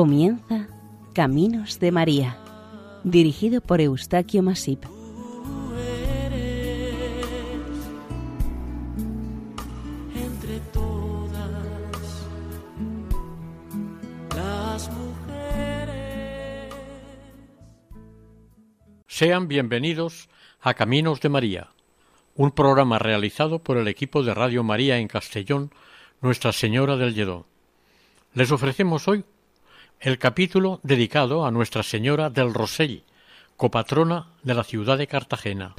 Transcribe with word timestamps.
Comienza 0.00 0.66
Caminos 1.12 1.78
de 1.78 1.92
María, 1.92 2.38
dirigido 3.04 3.60
por 3.60 3.82
Eustaquio 3.82 4.42
Masip. 4.42 4.82
Tú 4.86 5.74
eres 5.74 6.96
entre 10.14 10.60
todas 10.72 11.50
las 14.34 14.88
mujeres. 14.88 16.74
Sean 19.06 19.48
bienvenidos 19.48 20.30
a 20.62 20.72
Caminos 20.72 21.20
de 21.20 21.28
María, 21.28 21.72
un 22.34 22.52
programa 22.52 22.98
realizado 22.98 23.58
por 23.58 23.76
el 23.76 23.86
equipo 23.86 24.22
de 24.22 24.32
Radio 24.32 24.64
María 24.64 24.96
en 24.96 25.08
Castellón, 25.08 25.70
Nuestra 26.22 26.52
Señora 26.52 26.96
del 26.96 27.14
Lledó. 27.14 27.44
Les 28.32 28.50
ofrecemos 28.50 29.06
hoy 29.06 29.26
el 30.00 30.18
capítulo 30.18 30.80
dedicado 30.82 31.44
a 31.44 31.50
Nuestra 31.50 31.82
Señora 31.82 32.30
del 32.30 32.54
Rosell, 32.54 33.04
copatrona 33.56 34.28
de 34.42 34.54
la 34.54 34.64
ciudad 34.64 34.96
de 34.96 35.06
Cartagena. 35.06 35.74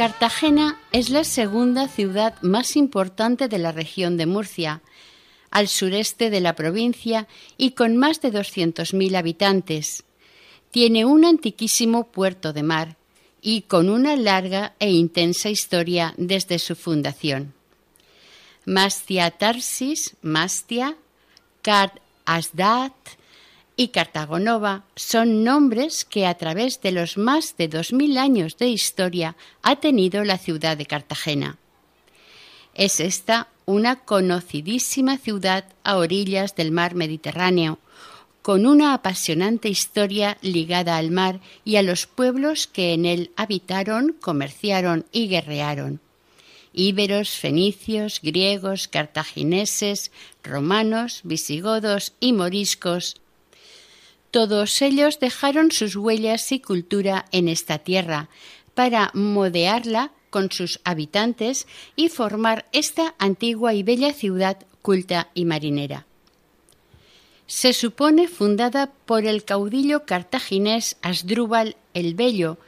Cartagena 0.00 0.80
es 0.92 1.10
la 1.10 1.24
segunda 1.24 1.86
ciudad 1.86 2.40
más 2.40 2.74
importante 2.76 3.48
de 3.48 3.58
la 3.58 3.70
región 3.70 4.16
de 4.16 4.24
Murcia, 4.24 4.80
al 5.50 5.68
sureste 5.68 6.30
de 6.30 6.40
la 6.40 6.54
provincia 6.54 7.28
y 7.58 7.72
con 7.72 7.98
más 7.98 8.22
de 8.22 8.32
200.000 8.32 9.14
habitantes. 9.14 10.04
Tiene 10.70 11.04
un 11.04 11.26
antiquísimo 11.26 12.06
puerto 12.06 12.54
de 12.54 12.62
mar 12.62 12.96
y 13.42 13.60
con 13.60 13.90
una 13.90 14.16
larga 14.16 14.74
e 14.78 14.90
intensa 14.90 15.50
historia 15.50 16.14
desde 16.16 16.58
su 16.58 16.76
fundación. 16.76 17.52
Mastia 18.64 19.30
Tarsis, 19.30 20.16
Mastia, 20.22 20.96
Cart 21.60 21.98
Asdat 22.24 22.94
y 23.80 23.88
Cartagonova 23.88 24.84
son 24.94 25.42
nombres 25.42 26.04
que 26.04 26.26
a 26.26 26.34
través 26.34 26.82
de 26.82 26.92
los 26.92 27.16
más 27.16 27.56
de 27.56 27.70
2.000 27.70 28.18
años 28.18 28.58
de 28.58 28.68
historia 28.68 29.36
ha 29.62 29.76
tenido 29.76 30.22
la 30.22 30.36
ciudad 30.36 30.76
de 30.76 30.84
Cartagena. 30.84 31.56
Es 32.74 33.00
esta 33.00 33.48
una 33.64 33.96
conocidísima 33.96 35.16
ciudad 35.16 35.64
a 35.82 35.96
orillas 35.96 36.54
del 36.56 36.72
mar 36.72 36.94
Mediterráneo, 36.94 37.78
con 38.42 38.66
una 38.66 38.92
apasionante 38.92 39.70
historia 39.70 40.36
ligada 40.42 40.98
al 40.98 41.10
mar 41.10 41.40
y 41.64 41.76
a 41.76 41.82
los 41.82 42.06
pueblos 42.06 42.66
que 42.66 42.92
en 42.92 43.06
él 43.06 43.30
habitaron, 43.34 44.14
comerciaron 44.20 45.06
y 45.10 45.28
guerrearon. 45.28 46.00
Íberos, 46.74 47.30
fenicios, 47.30 48.20
griegos, 48.22 48.88
cartagineses, 48.88 50.12
romanos, 50.44 51.22
visigodos 51.24 52.12
y 52.20 52.34
moriscos. 52.34 53.16
Todos 54.30 54.80
ellos 54.82 55.18
dejaron 55.18 55.72
sus 55.72 55.96
huellas 55.96 56.52
y 56.52 56.60
cultura 56.60 57.26
en 57.32 57.48
esta 57.48 57.78
tierra 57.78 58.28
para 58.74 59.10
modearla 59.14 60.12
con 60.30 60.52
sus 60.52 60.80
habitantes 60.84 61.66
y 61.96 62.08
formar 62.08 62.66
esta 62.72 63.14
antigua 63.18 63.74
y 63.74 63.82
bella 63.82 64.12
ciudad 64.12 64.58
culta 64.82 65.28
y 65.34 65.44
marinera. 65.44 66.06
Se 67.46 67.72
supone 67.72 68.28
fundada 68.28 68.92
por 69.06 69.26
el 69.26 69.44
caudillo 69.44 70.06
cartaginés 70.06 70.96
Asdrúbal 71.02 71.76
el 71.94 72.14
Bello, 72.14 72.58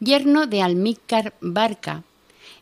yerno 0.00 0.48
de 0.48 0.62
Almícar 0.62 1.34
Barca, 1.40 2.02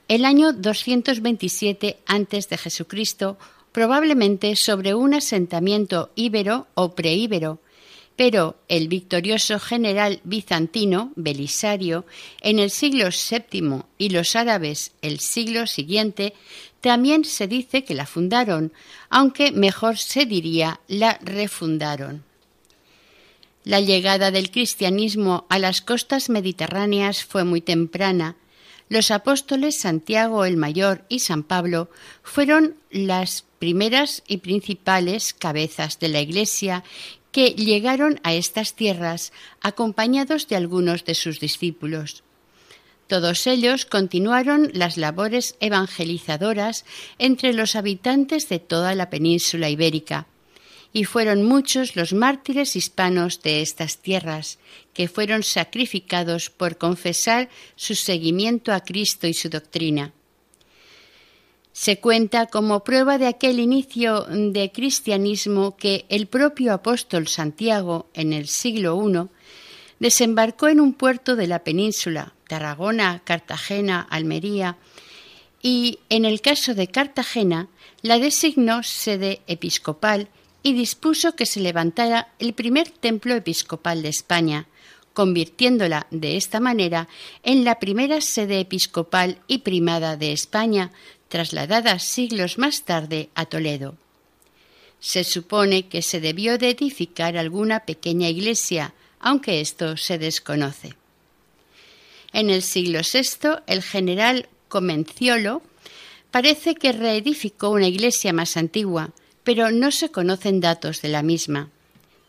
el 0.09 0.27
año 0.27 0.53
227 0.53 1.99
a.C., 2.05 3.37
probablemente 3.73 4.57
sobre 4.57 4.95
un 4.95 5.15
asentamiento 5.15 6.11
íbero 6.17 6.67
o 6.75 6.95
preíbero, 6.95 7.61
pero 8.21 8.55
el 8.69 8.89
victorioso 8.89 9.59
general 9.59 10.21
bizantino 10.25 11.11
Belisario 11.17 12.05
en 12.43 12.59
el 12.59 12.71
siglo 12.71 13.09
VII 13.09 13.85
y 13.97 14.11
los 14.11 14.37
árabes 14.37 14.93
el 15.01 15.21
siglo 15.21 15.67
siguiente 15.67 16.35
también 16.83 17.25
se 17.25 17.49
dice 17.49 17.83
que 17.83 17.95
la 17.95 18.05
fundaron, 18.05 18.75
aunque 19.09 19.53
mejor 19.53 19.97
se 19.97 20.27
diría 20.27 20.81
la 20.87 21.19
refundaron. 21.23 22.23
La 23.65 23.81
llegada 23.81 24.31
del 24.31 24.51
cristianismo 24.51 25.47
a 25.49 25.59
las 25.59 25.81
costas 25.81 26.29
mediterráneas 26.29 27.25
fue 27.25 27.45
muy 27.45 27.63
temprana. 27.63 28.37
Los 28.91 29.11
apóstoles 29.11 29.81
Santiago 29.81 30.45
el 30.45 30.59
Mayor 30.59 31.07
y 31.09 31.21
San 31.21 31.43
Pablo 31.43 31.89
fueron 32.23 32.75
las 32.91 33.47
primeras 33.59 34.23
y 34.27 34.39
principales 34.39 35.33
cabezas 35.33 35.99
de 36.01 36.09
la 36.09 36.21
Iglesia 36.21 36.85
que 37.33 37.51
llegaron 37.51 38.21
a 38.23 38.35
estas 38.35 38.75
tierras 38.75 39.33
acompañados 39.61 40.49
de 40.49 40.57
algunos 40.57 41.05
de 41.05 41.15
sus 41.15 41.41
discípulos. 41.41 42.23
Todos 43.07 43.47
ellos 43.47 43.87
continuaron 43.87 44.71
las 44.73 44.97
labores 44.97 45.57
evangelizadoras 45.59 46.85
entre 47.19 47.53
los 47.53 47.75
habitantes 47.75 48.49
de 48.49 48.61
toda 48.61 48.95
la 48.95 49.11
península 49.11 49.69
ibérica, 49.69 50.27
y 50.93 51.05
fueron 51.05 51.45
muchos 51.45 51.97
los 51.97 52.13
mártires 52.13 52.77
hispanos 52.77 53.43
de 53.43 53.63
estas 53.63 53.99
tierras, 53.99 54.59
que 54.93 55.09
fueron 55.09 55.43
sacrificados 55.43 56.51
por 56.51 56.79
confesar 56.79 57.49
su 57.77 57.95
seguimiento 57.95 58.73
a 58.73 58.81
Cristo 58.81 59.27
y 59.27 59.35
su 59.35 59.49
doctrina. 59.49 60.13
Se 61.73 62.01
cuenta 62.01 62.47
como 62.47 62.83
prueba 62.83 63.17
de 63.19 63.27
aquel 63.27 63.61
inicio 63.61 64.27
de 64.29 64.73
cristianismo 64.73 65.77
que 65.77 66.05
el 66.09 66.27
propio 66.27 66.75
apóstol 66.75 67.29
Santiago, 67.29 68.09
en 68.13 68.33
el 68.33 68.49
siglo 68.49 69.01
I, 69.09 69.29
desembarcó 70.01 70.69
en 70.69 70.81
un 70.81 70.95
puerto 70.95 71.37
de 71.37 71.47
la 71.47 71.61
península, 71.61 72.35
Tarragona, 72.49 73.23
Cartagena, 73.25 74.07
Almería, 74.11 74.79
y 75.63 76.01
en 76.09 76.25
el 76.25 76.41
caso 76.41 76.75
de 76.75 76.89
Cartagena 76.89 77.69
la 78.03 78.19
designó 78.19 78.83
sede 78.83 79.43
episcopal 79.47 80.29
y 80.63 80.73
dispuso 80.73 81.37
que 81.37 81.47
se 81.47 81.61
levantara 81.61 82.29
el 82.39 82.55
primer 82.55 82.89
templo 82.89 83.35
episcopal 83.35 84.03
de 84.03 84.09
España, 84.09 84.67
convirtiéndola 85.13 86.07
de 86.11 86.37
esta 86.37 86.61
manera 86.61 87.09
en 87.43 87.65
la 87.65 87.79
primera 87.79 88.21
sede 88.21 88.61
episcopal 88.61 89.39
y 89.47 89.59
primada 89.59 90.17
de 90.17 90.33
España, 90.33 90.93
trasladada 91.31 91.99
siglos 91.99 92.59
más 92.59 92.83
tarde 92.83 93.31
a 93.35 93.47
Toledo. 93.47 93.97
Se 94.99 95.25
supone 95.25 95.89
que 95.89 96.03
se 96.03 96.21
debió 96.21 96.59
de 96.59 96.71
edificar 96.71 97.39
alguna 97.39 97.81
pequeña 97.87 98.29
iglesia, 98.29 98.93
aunque 99.21 99.63
esto 99.63 99.97
se 99.97 100.19
desconoce. 100.19 100.95
En 102.33 102.51
el 102.51 102.63
siglo 102.63 103.01
VI, 103.01 103.63
el 103.67 103.83
general 103.83 104.49
Comenciolo 104.69 105.63
parece 106.31 106.75
que 106.75 106.93
reedificó 106.93 107.71
una 107.71 107.89
iglesia 107.89 108.33
más 108.33 108.57
antigua, 108.57 109.11
pero 109.43 109.71
no 109.71 109.91
se 109.91 110.11
conocen 110.11 110.61
datos 110.61 111.01
de 111.01 111.09
la 111.09 111.23
misma. 111.23 111.71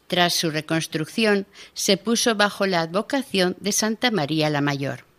Tras 0.08 0.36
su 0.36 0.52
reconstrucción, 0.52 1.48
se 1.74 1.98
puso 1.98 2.36
bajo 2.36 2.66
la 2.68 2.82
advocación 2.82 3.56
de 3.60 3.72
Santa 3.72 4.12
María 4.12 4.50
la 4.50 4.62
Mayor. 4.62 5.11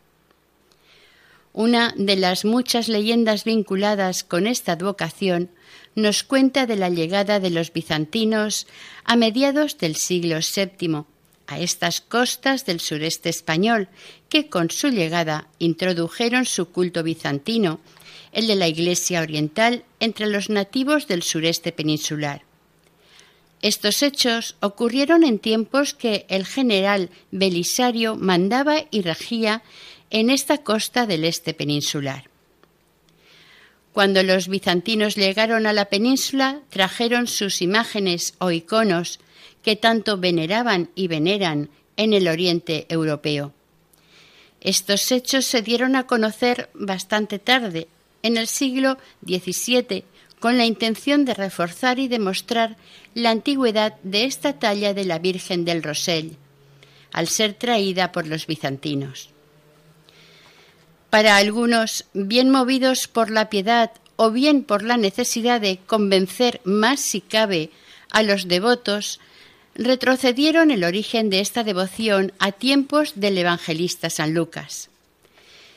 Una 1.52 1.94
de 1.96 2.16
las 2.16 2.44
muchas 2.44 2.88
leyendas 2.88 3.44
vinculadas 3.44 4.24
con 4.24 4.46
esta 4.46 4.72
advocación 4.72 5.50
nos 5.94 6.22
cuenta 6.22 6.66
de 6.66 6.76
la 6.76 6.88
llegada 6.88 7.40
de 7.40 7.50
los 7.50 7.72
bizantinos 7.72 8.66
a 9.04 9.16
mediados 9.16 9.76
del 9.76 9.96
siglo 9.96 10.38
VII 10.38 11.04
a 11.46 11.60
estas 11.60 12.00
costas 12.00 12.64
del 12.64 12.80
sureste 12.80 13.28
español, 13.28 13.88
que 14.30 14.48
con 14.48 14.70
su 14.70 14.88
llegada 14.88 15.48
introdujeron 15.58 16.46
su 16.46 16.70
culto 16.70 17.02
bizantino, 17.02 17.80
el 18.32 18.46
de 18.46 18.56
la 18.56 18.68
Iglesia 18.68 19.20
Oriental, 19.20 19.84
entre 20.00 20.26
los 20.26 20.48
nativos 20.48 21.06
del 21.08 21.22
sureste 21.22 21.72
peninsular. 21.72 22.42
Estos 23.60 24.02
hechos 24.02 24.56
ocurrieron 24.60 25.22
en 25.24 25.38
tiempos 25.38 25.92
que 25.94 26.24
el 26.28 26.46
general 26.46 27.10
Belisario 27.30 28.16
mandaba 28.16 28.86
y 28.90 29.02
regía 29.02 29.62
en 30.12 30.28
esta 30.28 30.58
costa 30.58 31.06
del 31.06 31.24
este 31.24 31.54
peninsular. 31.54 32.28
Cuando 33.94 34.22
los 34.22 34.46
bizantinos 34.46 35.16
llegaron 35.16 35.66
a 35.66 35.72
la 35.72 35.86
península, 35.86 36.60
trajeron 36.68 37.26
sus 37.26 37.62
imágenes 37.62 38.34
o 38.38 38.50
iconos 38.50 39.20
que 39.62 39.74
tanto 39.74 40.18
veneraban 40.18 40.90
y 40.94 41.08
veneran 41.08 41.70
en 41.96 42.12
el 42.12 42.28
oriente 42.28 42.84
europeo. 42.90 43.54
Estos 44.60 45.10
hechos 45.10 45.46
se 45.46 45.62
dieron 45.62 45.96
a 45.96 46.06
conocer 46.06 46.68
bastante 46.74 47.38
tarde, 47.38 47.88
en 48.22 48.36
el 48.36 48.48
siglo 48.48 48.98
XVII, 49.26 50.04
con 50.40 50.58
la 50.58 50.66
intención 50.66 51.24
de 51.24 51.32
reforzar 51.32 51.98
y 51.98 52.08
demostrar 52.08 52.76
la 53.14 53.30
antigüedad 53.30 53.94
de 54.02 54.26
esta 54.26 54.58
talla 54.58 54.92
de 54.92 55.06
la 55.06 55.18
Virgen 55.18 55.64
del 55.64 55.82
Rosell, 55.82 56.36
al 57.12 57.28
ser 57.28 57.54
traída 57.54 58.12
por 58.12 58.26
los 58.26 58.46
bizantinos. 58.46 59.31
Para 61.12 61.36
algunos, 61.36 62.06
bien 62.14 62.48
movidos 62.48 63.06
por 63.06 63.30
la 63.30 63.50
piedad 63.50 63.90
o 64.16 64.30
bien 64.30 64.62
por 64.64 64.82
la 64.82 64.96
necesidad 64.96 65.60
de 65.60 65.76
convencer 65.76 66.62
más 66.64 67.00
si 67.00 67.20
cabe 67.20 67.68
a 68.10 68.22
los 68.22 68.48
devotos, 68.48 69.20
retrocedieron 69.74 70.70
el 70.70 70.84
origen 70.84 71.28
de 71.28 71.40
esta 71.40 71.64
devoción 71.64 72.32
a 72.38 72.52
tiempos 72.52 73.12
del 73.16 73.36
evangelista 73.36 74.08
San 74.08 74.32
Lucas. 74.32 74.88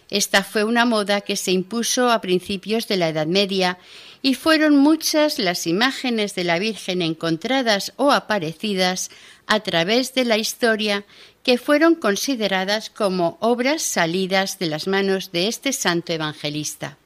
Esta 0.10 0.42
fue 0.42 0.64
una 0.64 0.86
moda 0.86 1.20
que 1.20 1.36
se 1.36 1.52
impuso 1.52 2.12
a 2.12 2.22
principios 2.22 2.88
de 2.88 2.96
la 2.96 3.10
Edad 3.10 3.28
Media 3.28 3.78
y 4.22 4.36
fueron 4.36 4.78
muchas 4.78 5.38
las 5.38 5.68
imágenes 5.68 6.34
de 6.36 6.46
la 6.46 6.60
Virgen 6.60 7.02
encontradas 7.02 7.92
o 7.98 8.14
aparecidas 8.14 9.12
a 9.48 9.60
través 9.60 10.14
de 10.14 10.24
la 10.24 10.38
historia 10.38 11.04
que 11.45 11.59
fueron 11.59 11.94
consideradas 11.94 12.89
como 12.89 13.38
obras 13.39 13.83
salidas 13.83 14.57
de 14.57 14.65
las 14.65 14.88
manos 14.88 15.31
de 15.31 15.47
este 15.47 15.74
santo 15.74 16.12
evangelista. 16.12 16.97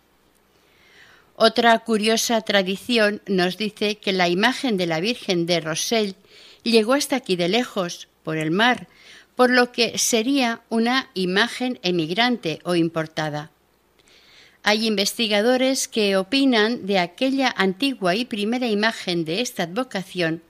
Otra 1.35 1.77
curiosa 1.79 2.39
tradición 2.39 3.21
nos 3.27 3.57
dice 3.57 3.97
que 3.97 4.13
la 4.13 4.29
imagen 4.29 4.77
de 4.77 4.87
la 4.87 5.01
Virgen 5.01 5.45
de 5.45 5.59
Rosell 5.59 6.15
llegó 6.63 6.93
hasta 6.93 7.17
aquí 7.17 7.35
de 7.35 7.49
lejos, 7.49 8.07
por 8.23 8.37
el 8.37 8.51
mar, 8.51 8.87
por 9.35 9.49
lo 9.49 9.73
que 9.73 9.97
sería 9.97 10.61
una 10.69 11.09
imagen 11.15 11.77
emigrante 11.83 12.59
o 12.63 12.75
importada. 12.75 13.51
Hay 14.63 14.87
investigadores 14.87 15.89
que 15.89 16.15
opinan 16.15 16.85
de 16.85 16.99
aquella 16.99 17.53
antigua 17.57 18.15
y 18.15 18.23
primera 18.23 18.67
imagen 18.67 19.25
de 19.25 19.41
esta 19.41 19.63
advocación 19.63 20.43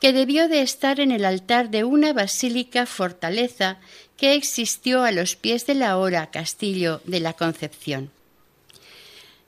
que 0.00 0.12
debió 0.12 0.48
de 0.48 0.62
estar 0.62 1.00
en 1.00 1.10
el 1.10 1.24
altar 1.24 1.70
de 1.70 1.84
una 1.84 2.12
basílica 2.12 2.86
fortaleza 2.86 3.78
que 4.16 4.34
existió 4.34 5.02
a 5.02 5.12
los 5.12 5.36
pies 5.36 5.66
del 5.66 5.82
ahora 5.82 6.30
castillo 6.30 7.00
de 7.04 7.20
la 7.20 7.32
Concepción. 7.34 8.10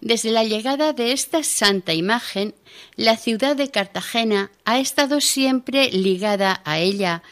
Desde 0.00 0.30
la 0.30 0.44
llegada 0.44 0.92
de 0.92 1.12
esta 1.12 1.42
santa 1.42 1.92
imagen, 1.92 2.54
la 2.94 3.16
ciudad 3.16 3.56
de 3.56 3.70
Cartagena 3.70 4.50
ha 4.64 4.78
estado 4.78 5.20
siempre 5.20 5.90
ligada 5.90 6.60
a 6.64 6.78
ella, 6.78 7.22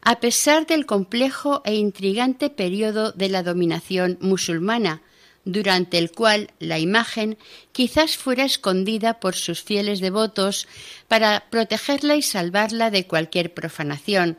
a 0.00 0.20
pesar 0.20 0.66
del 0.66 0.86
complejo 0.86 1.62
e 1.64 1.74
intrigante 1.74 2.50
periodo 2.50 3.10
de 3.12 3.28
la 3.30 3.42
dominación 3.42 4.18
musulmana, 4.20 5.02
durante 5.44 5.98
el 5.98 6.10
cual 6.10 6.50
la 6.58 6.78
imagen 6.78 7.36
quizás 7.72 8.16
fuera 8.16 8.44
escondida 8.44 9.20
por 9.20 9.34
sus 9.34 9.62
fieles 9.62 10.00
devotos 10.00 10.66
para 11.08 11.44
protegerla 11.50 12.16
y 12.16 12.22
salvarla 12.22 12.90
de 12.90 13.06
cualquier 13.06 13.52
profanación, 13.52 14.38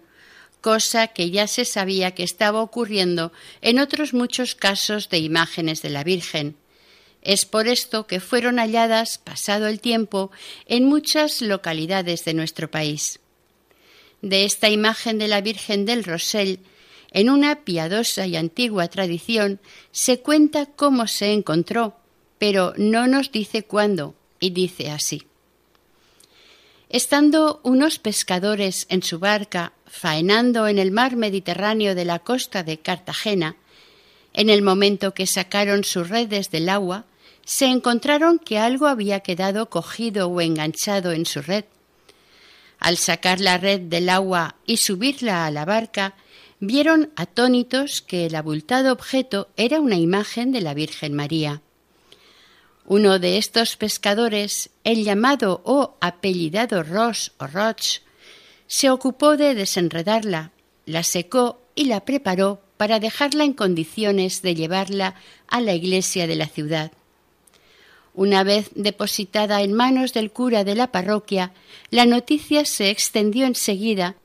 cosa 0.62 1.08
que 1.08 1.30
ya 1.30 1.48
se 1.48 1.64
sabía 1.66 2.12
que 2.12 2.24
estaba 2.24 2.62
ocurriendo 2.62 3.32
en 3.62 3.80
otros 3.80 4.14
muchos 4.14 4.56
casos 4.56 5.10
de 5.10 5.20
imágenes 5.20 5.82
de 5.82 5.90
la 5.90 6.04
Virgen. 6.04 6.56
Es 7.22 7.46
por 7.46 7.68
esto 7.68 8.08
que 8.08 8.20
fueron 8.20 8.58
halladas, 8.58 9.18
pasado 9.18 9.68
el 9.68 9.80
tiempo, 9.80 10.32
en 10.68 10.86
muchas 10.86 11.42
localidades 11.42 12.24
de 12.26 12.34
nuestro 12.34 12.70
país. 12.70 13.20
De 14.22 14.46
esta 14.46 14.70
imagen 14.70 15.20
de 15.20 15.28
la 15.28 15.42
Virgen 15.42 15.86
del 15.86 16.04
Rosell, 16.04 16.60
en 17.16 17.30
una 17.30 17.64
piadosa 17.64 18.28
y 18.28 18.36
antigua 18.36 18.90
tradición, 18.90 19.62
se 19.94 20.20
cuenta 20.20 20.66
cómo 20.66 21.08
se 21.08 21.32
encontró, 21.32 21.96
pero 22.38 22.74
no 22.76 23.08
nos 23.08 23.32
dice 23.32 23.64
cuándo, 23.64 24.16
y 24.42 24.50
dice 24.50 24.92
así. 24.92 25.26
Estando 26.90 27.62
unos 27.64 28.00
pescadores 28.00 28.86
en 28.90 29.02
su 29.02 29.18
barca 29.18 29.72
faenando 29.86 30.68
en 30.68 30.78
el 30.78 30.92
mar 30.92 31.16
Mediterráneo 31.16 31.96
de 31.96 32.04
la 32.04 32.20
costa 32.20 32.64
de 32.64 32.80
Cartagena, 32.80 33.56
en 34.34 34.50
el 34.50 34.62
momento 34.62 35.14
que 35.14 35.26
sacaron 35.26 35.86
sus 35.86 36.10
redes 36.10 36.52
del 36.52 36.68
agua, 36.68 37.06
se 37.46 37.68
encontraron 37.68 38.40
que 38.40 38.60
algo 38.60 38.88
había 38.88 39.22
quedado 39.22 39.70
cogido 39.70 40.28
o 40.28 40.42
enganchado 40.42 41.14
en 41.14 41.26
su 41.26 41.42
red. 41.42 41.64
Al 42.78 42.98
sacar 42.98 43.40
la 43.40 43.58
red 43.58 43.80
del 43.80 44.10
agua 44.10 44.56
y 44.66 44.78
subirla 44.78 45.46
a 45.46 45.52
la 45.52 45.64
barca, 45.64 46.16
vieron 46.60 47.12
atónitos 47.16 48.02
que 48.02 48.26
el 48.26 48.36
abultado 48.36 48.92
objeto 48.94 49.50
era 49.58 49.80
una 49.80 49.96
imagen 49.96 50.52
de 50.52 50.62
la 50.62 50.74
Virgen 50.74 51.14
María. 51.14 51.62
Uno 52.86 53.20
de 53.20 53.38
estos 53.38 53.78
pescadores, 53.78 54.70
el 54.84 55.04
llamado 55.04 55.62
o 55.66 55.98
apellidado 56.02 56.84
Ross 56.84 57.32
o 57.40 57.48
Roch, 57.48 58.02
se 58.68 58.90
ocupó 58.90 59.38
de 59.38 59.56
desenredarla, 59.56 60.52
la 60.86 61.04
secó 61.04 61.62
y 61.76 61.86
la 61.86 62.06
preparó 62.06 62.62
para 62.78 63.00
dejarla 63.00 63.44
en 63.44 63.54
condiciones 63.54 64.42
de 64.42 64.56
llevarla 64.56 65.16
a 65.48 65.62
la 65.62 65.74
iglesia 65.74 66.28
de 66.28 66.36
la 66.36 66.48
ciudad. 66.48 66.92
Una 68.14 68.44
vez 68.44 68.70
depositada 68.76 69.62
en 69.62 69.74
manos 69.74 70.14
del 70.14 70.32
cura 70.32 70.64
de 70.64 70.76
la 70.76 70.92
parroquia, 70.92 71.54
la 71.90 72.06
noticia 72.06 72.66
se 72.66 72.90
extendió 72.90 73.46
enseguida 73.46 74.16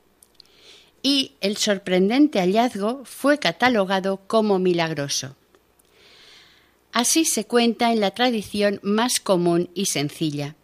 y 1.02 1.32
el 1.40 1.56
sorprendente 1.56 2.40
hallazgo 2.40 3.02
fue 3.04 3.38
catalogado 3.38 4.20
como 4.26 4.58
milagroso. 4.58 5.36
Así 6.92 7.24
se 7.24 7.44
cuenta 7.44 7.92
en 7.92 8.00
la 8.00 8.10
tradición 8.10 8.80
más 8.82 9.20
común 9.20 9.70
y 9.74 9.86
sencilla. 9.86 10.56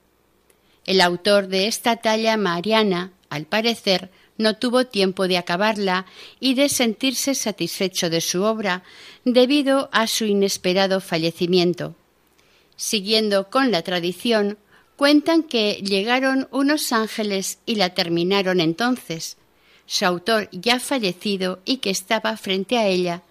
El 0.84 1.00
autor 1.00 1.48
de 1.48 1.66
esta 1.66 1.96
talla 1.96 2.36
mariana, 2.36 3.12
al 3.30 3.46
parecer, 3.46 4.10
no 4.38 4.56
tuvo 4.56 4.86
tiempo 4.86 5.28
de 5.28 5.38
acabarla 5.38 6.06
y 6.40 6.54
de 6.54 6.68
sentirse 6.68 7.34
satisfecho 7.34 8.10
de 8.10 8.20
su 8.20 8.42
obra 8.42 8.82
debido 9.24 9.88
a 9.92 10.06
su 10.06 10.24
inesperado 10.26 11.00
fallecimiento 11.00 11.94
siguiendo 12.76 13.48
con 13.50 13.70
la 13.70 13.82
tradición, 13.82 14.58
cuentan 14.96 15.42
que 15.42 15.74
llegaron 15.82 16.48
unos 16.50 16.92
ángeles 16.92 17.58
y 17.66 17.76
la 17.76 17.94
terminaron 17.94 18.60
entonces. 18.60 19.36
Su 19.86 20.04
autor 20.04 20.48
ya 20.52 20.80
fallecido 20.80 21.60
y 21.64 21.78
que 21.78 21.90
estaba 21.90 22.36
frente 22.36 22.78
a 22.78 22.86
ella, 22.86 23.22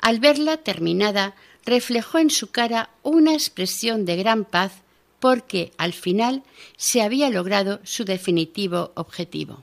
al 0.00 0.20
verla 0.20 0.56
terminada, 0.56 1.34
reflejó 1.64 2.18
en 2.18 2.30
su 2.30 2.50
cara 2.50 2.90
una 3.02 3.32
expresión 3.32 4.04
de 4.04 4.16
gran 4.16 4.44
paz 4.44 4.72
porque 5.20 5.72
al 5.76 5.92
final 5.92 6.42
se 6.76 7.02
había 7.02 7.28
logrado 7.28 7.80
su 7.84 8.04
definitivo 8.04 8.92
objetivo. 8.94 9.62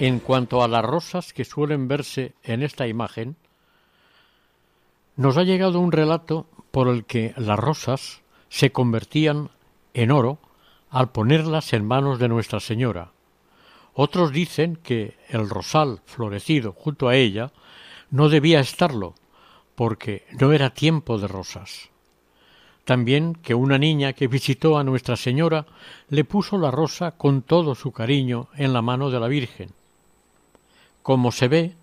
En 0.00 0.18
cuanto 0.18 0.64
a 0.64 0.68
las 0.68 0.82
rosas 0.82 1.34
que 1.34 1.44
suelen 1.44 1.86
verse 1.86 2.32
en 2.42 2.62
esta 2.62 2.88
imagen, 2.88 3.36
nos 5.14 5.36
ha 5.36 5.42
llegado 5.42 5.78
un 5.78 5.92
relato 5.92 6.46
por 6.70 6.88
el 6.88 7.04
que 7.04 7.34
las 7.36 7.58
rosas 7.58 8.22
se 8.48 8.72
convertían 8.72 9.50
en 9.92 10.10
oro 10.10 10.38
al 10.88 11.10
ponerlas 11.12 11.74
en 11.74 11.84
manos 11.84 12.18
de 12.18 12.28
Nuestra 12.28 12.60
Señora. 12.60 13.10
Otros 13.92 14.32
dicen 14.32 14.76
que 14.76 15.18
el 15.28 15.50
rosal 15.50 16.00
florecido 16.06 16.72
junto 16.72 17.08
a 17.08 17.16
ella 17.16 17.52
no 18.10 18.30
debía 18.30 18.60
estarlo, 18.60 19.14
porque 19.74 20.24
no 20.40 20.54
era 20.54 20.70
tiempo 20.70 21.18
de 21.18 21.28
rosas. 21.28 21.90
También 22.86 23.34
que 23.34 23.54
una 23.54 23.76
niña 23.76 24.14
que 24.14 24.28
visitó 24.28 24.78
a 24.78 24.82
Nuestra 24.82 25.16
Señora 25.16 25.66
le 26.08 26.24
puso 26.24 26.56
la 26.56 26.70
rosa 26.70 27.10
con 27.18 27.42
todo 27.42 27.74
su 27.74 27.92
cariño 27.92 28.48
en 28.56 28.72
la 28.72 28.80
mano 28.80 29.10
de 29.10 29.20
la 29.20 29.28
Virgen. 29.28 29.78
Como 31.02 31.32
se 31.32 31.48
ve, 31.48 31.74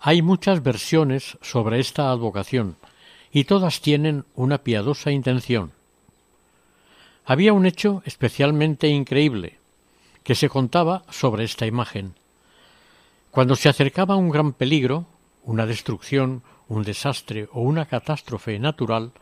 hay 0.00 0.22
muchas 0.22 0.62
versiones 0.62 1.36
sobre 1.42 1.80
esta 1.80 2.10
advocación, 2.10 2.76
y 3.32 3.44
todas 3.44 3.80
tienen 3.80 4.24
una 4.34 4.58
piadosa 4.58 5.10
intención. 5.10 5.72
Había 7.24 7.52
un 7.52 7.66
hecho 7.66 8.02
especialmente 8.06 8.88
increíble 8.88 9.58
que 10.24 10.34
se 10.34 10.48
contaba 10.48 11.04
sobre 11.10 11.44
esta 11.44 11.66
imagen. 11.66 12.14
Cuando 13.30 13.56
se 13.56 13.68
acercaba 13.68 14.16
un 14.16 14.30
gran 14.30 14.52
peligro, 14.52 15.06
una 15.44 15.66
destrucción, 15.66 16.42
un 16.68 16.82
desastre 16.82 17.48
o 17.52 17.62
una 17.62 17.86
catástrofe 17.86 18.58
natural, 18.58 19.12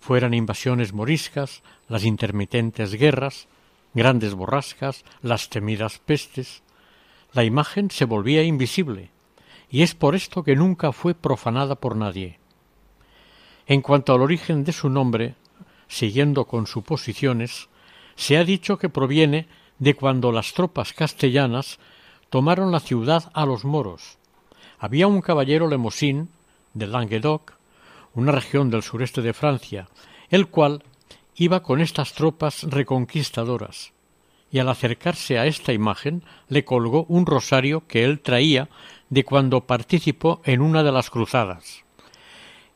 fueran 0.00 0.34
invasiones 0.34 0.92
moriscas, 0.92 1.62
las 1.88 2.04
intermitentes 2.04 2.94
guerras, 2.94 3.46
grandes 3.94 4.34
borrascas, 4.34 5.04
las 5.22 5.48
temidas 5.48 5.98
pestes, 5.98 6.61
la 7.32 7.44
imagen 7.44 7.90
se 7.90 8.04
volvía 8.04 8.42
invisible, 8.42 9.10
y 9.70 9.82
es 9.82 9.94
por 9.94 10.14
esto 10.14 10.42
que 10.42 10.54
nunca 10.54 10.92
fue 10.92 11.14
profanada 11.14 11.76
por 11.76 11.96
nadie. 11.96 12.38
En 13.66 13.80
cuanto 13.80 14.12
al 14.12 14.20
origen 14.20 14.64
de 14.64 14.72
su 14.72 14.90
nombre, 14.90 15.34
siguiendo 15.88 16.46
con 16.46 16.66
suposiciones, 16.66 17.68
se 18.16 18.36
ha 18.36 18.44
dicho 18.44 18.78
que 18.78 18.90
proviene 18.90 19.48
de 19.78 19.94
cuando 19.94 20.30
las 20.30 20.52
tropas 20.52 20.92
castellanas 20.92 21.78
tomaron 22.28 22.70
la 22.70 22.80
ciudad 22.80 23.30
a 23.34 23.46
los 23.46 23.64
moros. 23.64 24.18
Había 24.78 25.06
un 25.06 25.22
caballero 25.22 25.68
lemosín 25.68 26.28
de 26.74 26.86
Languedoc, 26.86 27.54
una 28.14 28.32
región 28.32 28.68
del 28.68 28.82
sureste 28.82 29.22
de 29.22 29.32
Francia, 29.32 29.88
el 30.28 30.48
cual 30.48 30.82
iba 31.34 31.62
con 31.62 31.80
estas 31.80 32.12
tropas 32.12 32.64
reconquistadoras 32.64 33.92
y 34.52 34.58
al 34.58 34.68
acercarse 34.68 35.38
a 35.38 35.46
esta 35.46 35.72
imagen 35.72 36.22
le 36.48 36.64
colgó 36.64 37.06
un 37.08 37.24
rosario 37.24 37.86
que 37.88 38.04
él 38.04 38.20
traía 38.20 38.68
de 39.08 39.24
cuando 39.24 39.62
participó 39.62 40.42
en 40.44 40.60
una 40.60 40.82
de 40.82 40.92
las 40.92 41.08
cruzadas. 41.08 41.84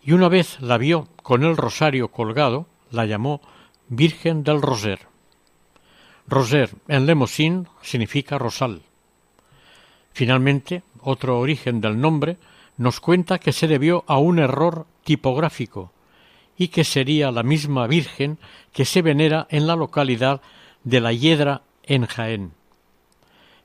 Y 0.03 0.13
una 0.13 0.29
vez 0.29 0.59
la 0.61 0.79
vio 0.79 1.07
con 1.23 1.45
el 1.45 1.57
rosario 1.57 2.09
colgado, 2.09 2.67
la 2.91 3.05
llamó 3.05 3.43
Virgen 3.89 4.43
del 4.43 4.63
Roser. 4.63 5.01
Roser 6.27 6.71
en 6.89 7.05
lemosín 7.05 7.69
significa 7.83 8.39
rosal. 8.39 8.81
Finalmente, 10.13 10.83
otro 11.03 11.39
origen 11.39 11.83
del 11.83 12.01
nombre 12.01 12.39
nos 12.79 13.01
cuenta 13.01 13.39
que 13.39 13.53
se 13.53 13.69
debió 13.69 14.03
a 14.07 14.17
un 14.17 14.39
error 14.39 14.87
tipográfico 15.05 15.93
y 16.57 16.69
que 16.69 16.85
sería 16.85 17.31
la 17.31 17.43
misma 17.43 17.87
Virgen 17.87 18.39
que 18.73 18.87
se 18.87 19.03
venera 19.03 19.47
en 19.51 19.67
la 19.67 19.77
localidad 19.77 20.41
de 20.85 21.01
la 21.01 21.13
Hiedra 21.13 21.63
en 21.87 22.07
Jaén. 22.07 22.53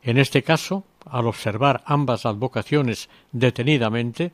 En 0.03 0.17
este 0.17 0.43
caso, 0.43 0.83
al 1.05 1.27
observar 1.27 1.83
ambas 1.85 2.25
advocaciones 2.25 3.09
detenidamente, 3.31 4.31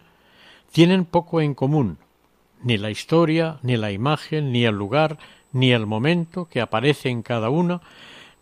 tienen 0.71 1.05
poco 1.05 1.41
en 1.41 1.53
común, 1.53 1.97
ni 2.63 2.77
la 2.77 2.89
historia, 2.89 3.59
ni 3.63 3.77
la 3.77 3.91
imagen, 3.91 4.51
ni 4.51 4.65
el 4.65 4.75
lugar, 4.75 5.17
ni 5.51 5.71
el 5.71 5.85
momento 5.85 6.45
que 6.45 6.61
aparece 6.61 7.09
en 7.09 7.23
cada 7.23 7.49
una, 7.49 7.81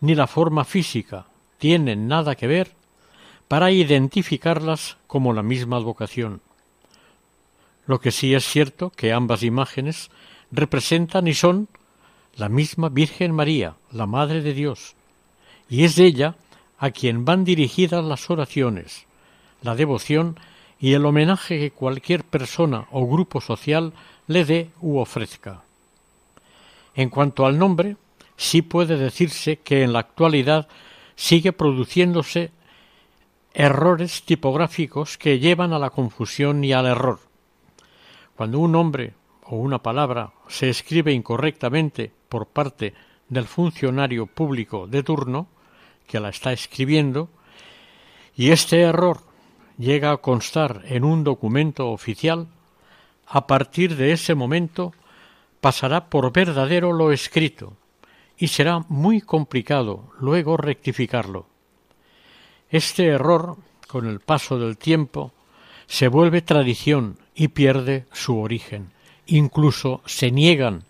ni 0.00 0.14
la 0.14 0.26
forma 0.26 0.64
física, 0.64 1.26
tienen 1.58 2.08
nada 2.08 2.34
que 2.34 2.46
ver 2.46 2.72
para 3.48 3.70
identificarlas 3.70 4.96
como 5.06 5.32
la 5.32 5.42
misma 5.42 5.76
advocación. 5.76 6.40
Lo 7.86 8.00
que 8.00 8.10
sí 8.10 8.34
es 8.34 8.44
cierto 8.44 8.90
que 8.90 9.12
ambas 9.12 9.42
imágenes 9.42 10.10
representan 10.50 11.28
y 11.28 11.34
son 11.34 11.68
la 12.34 12.48
misma 12.48 12.88
Virgen 12.88 13.32
María, 13.32 13.76
la 13.92 14.06
Madre 14.06 14.42
de 14.42 14.52
Dios, 14.52 14.95
y 15.68 15.84
es 15.84 15.98
ella 15.98 16.36
a 16.78 16.90
quien 16.90 17.24
van 17.24 17.44
dirigidas 17.44 18.04
las 18.04 18.30
oraciones, 18.30 19.06
la 19.62 19.74
devoción 19.74 20.38
y 20.78 20.92
el 20.92 21.06
homenaje 21.06 21.58
que 21.58 21.70
cualquier 21.70 22.24
persona 22.24 22.86
o 22.90 23.06
grupo 23.06 23.40
social 23.40 23.92
le 24.26 24.44
dé 24.44 24.70
u 24.80 24.98
ofrezca. 24.98 25.62
En 26.94 27.10
cuanto 27.10 27.46
al 27.46 27.58
nombre, 27.58 27.96
sí 28.36 28.62
puede 28.62 28.96
decirse 28.96 29.58
que 29.58 29.82
en 29.82 29.92
la 29.92 30.00
actualidad 30.00 30.68
sigue 31.14 31.52
produciéndose 31.52 32.50
errores 33.54 34.22
tipográficos 34.22 35.16
que 35.16 35.38
llevan 35.38 35.72
a 35.72 35.78
la 35.78 35.90
confusión 35.90 36.62
y 36.62 36.72
al 36.72 36.86
error. 36.86 37.20
Cuando 38.36 38.58
un 38.58 38.72
nombre 38.72 39.14
o 39.44 39.56
una 39.56 39.82
palabra 39.82 40.32
se 40.48 40.68
escribe 40.68 41.12
incorrectamente 41.12 42.12
por 42.28 42.46
parte 42.46 42.92
del 43.28 43.46
funcionario 43.46 44.26
público 44.26 44.86
de 44.86 45.02
turno 45.02 45.48
que 46.06 46.20
la 46.20 46.28
está 46.28 46.52
escribiendo 46.52 47.28
y 48.36 48.50
este 48.50 48.82
error 48.82 49.20
llega 49.78 50.12
a 50.12 50.18
constar 50.18 50.82
en 50.86 51.04
un 51.04 51.24
documento 51.24 51.90
oficial, 51.90 52.48
a 53.26 53.46
partir 53.46 53.96
de 53.96 54.12
ese 54.12 54.34
momento 54.34 54.92
pasará 55.60 56.08
por 56.08 56.32
verdadero 56.32 56.92
lo 56.92 57.12
escrito 57.12 57.76
y 58.38 58.48
será 58.48 58.84
muy 58.88 59.20
complicado 59.20 60.10
luego 60.20 60.56
rectificarlo. 60.56 61.46
Este 62.70 63.06
error, 63.06 63.56
con 63.88 64.06
el 64.06 64.20
paso 64.20 64.58
del 64.58 64.76
tiempo, 64.76 65.32
se 65.86 66.08
vuelve 66.08 66.42
tradición 66.42 67.18
y 67.34 67.48
pierde 67.48 68.06
su 68.12 68.38
origen. 68.38 68.92
Incluso 69.26 70.02
se 70.04 70.30
niegan 70.30 70.84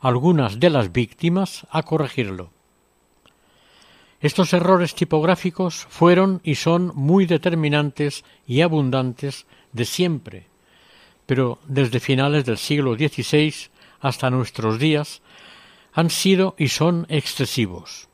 algunas 0.00 0.58
de 0.58 0.70
las 0.70 0.92
víctimas 0.92 1.66
a 1.70 1.82
corregirlo. 1.82 2.50
Estos 4.20 4.52
errores 4.52 4.94
tipográficos 4.94 5.86
fueron 5.88 6.40
y 6.42 6.56
son 6.56 6.92
muy 6.94 7.26
determinantes 7.26 8.24
y 8.46 8.62
abundantes 8.62 9.46
de 9.72 9.84
siempre, 9.84 10.46
pero 11.26 11.60
desde 11.68 12.00
finales 12.00 12.44
del 12.44 12.58
siglo 12.58 12.94
XVI 12.94 13.54
hasta 14.00 14.30
nuestros 14.30 14.80
días 14.80 15.22
han 15.92 16.10
sido 16.10 16.56
y 16.58 16.68
son 16.68 17.06
excesivos. 17.08 18.08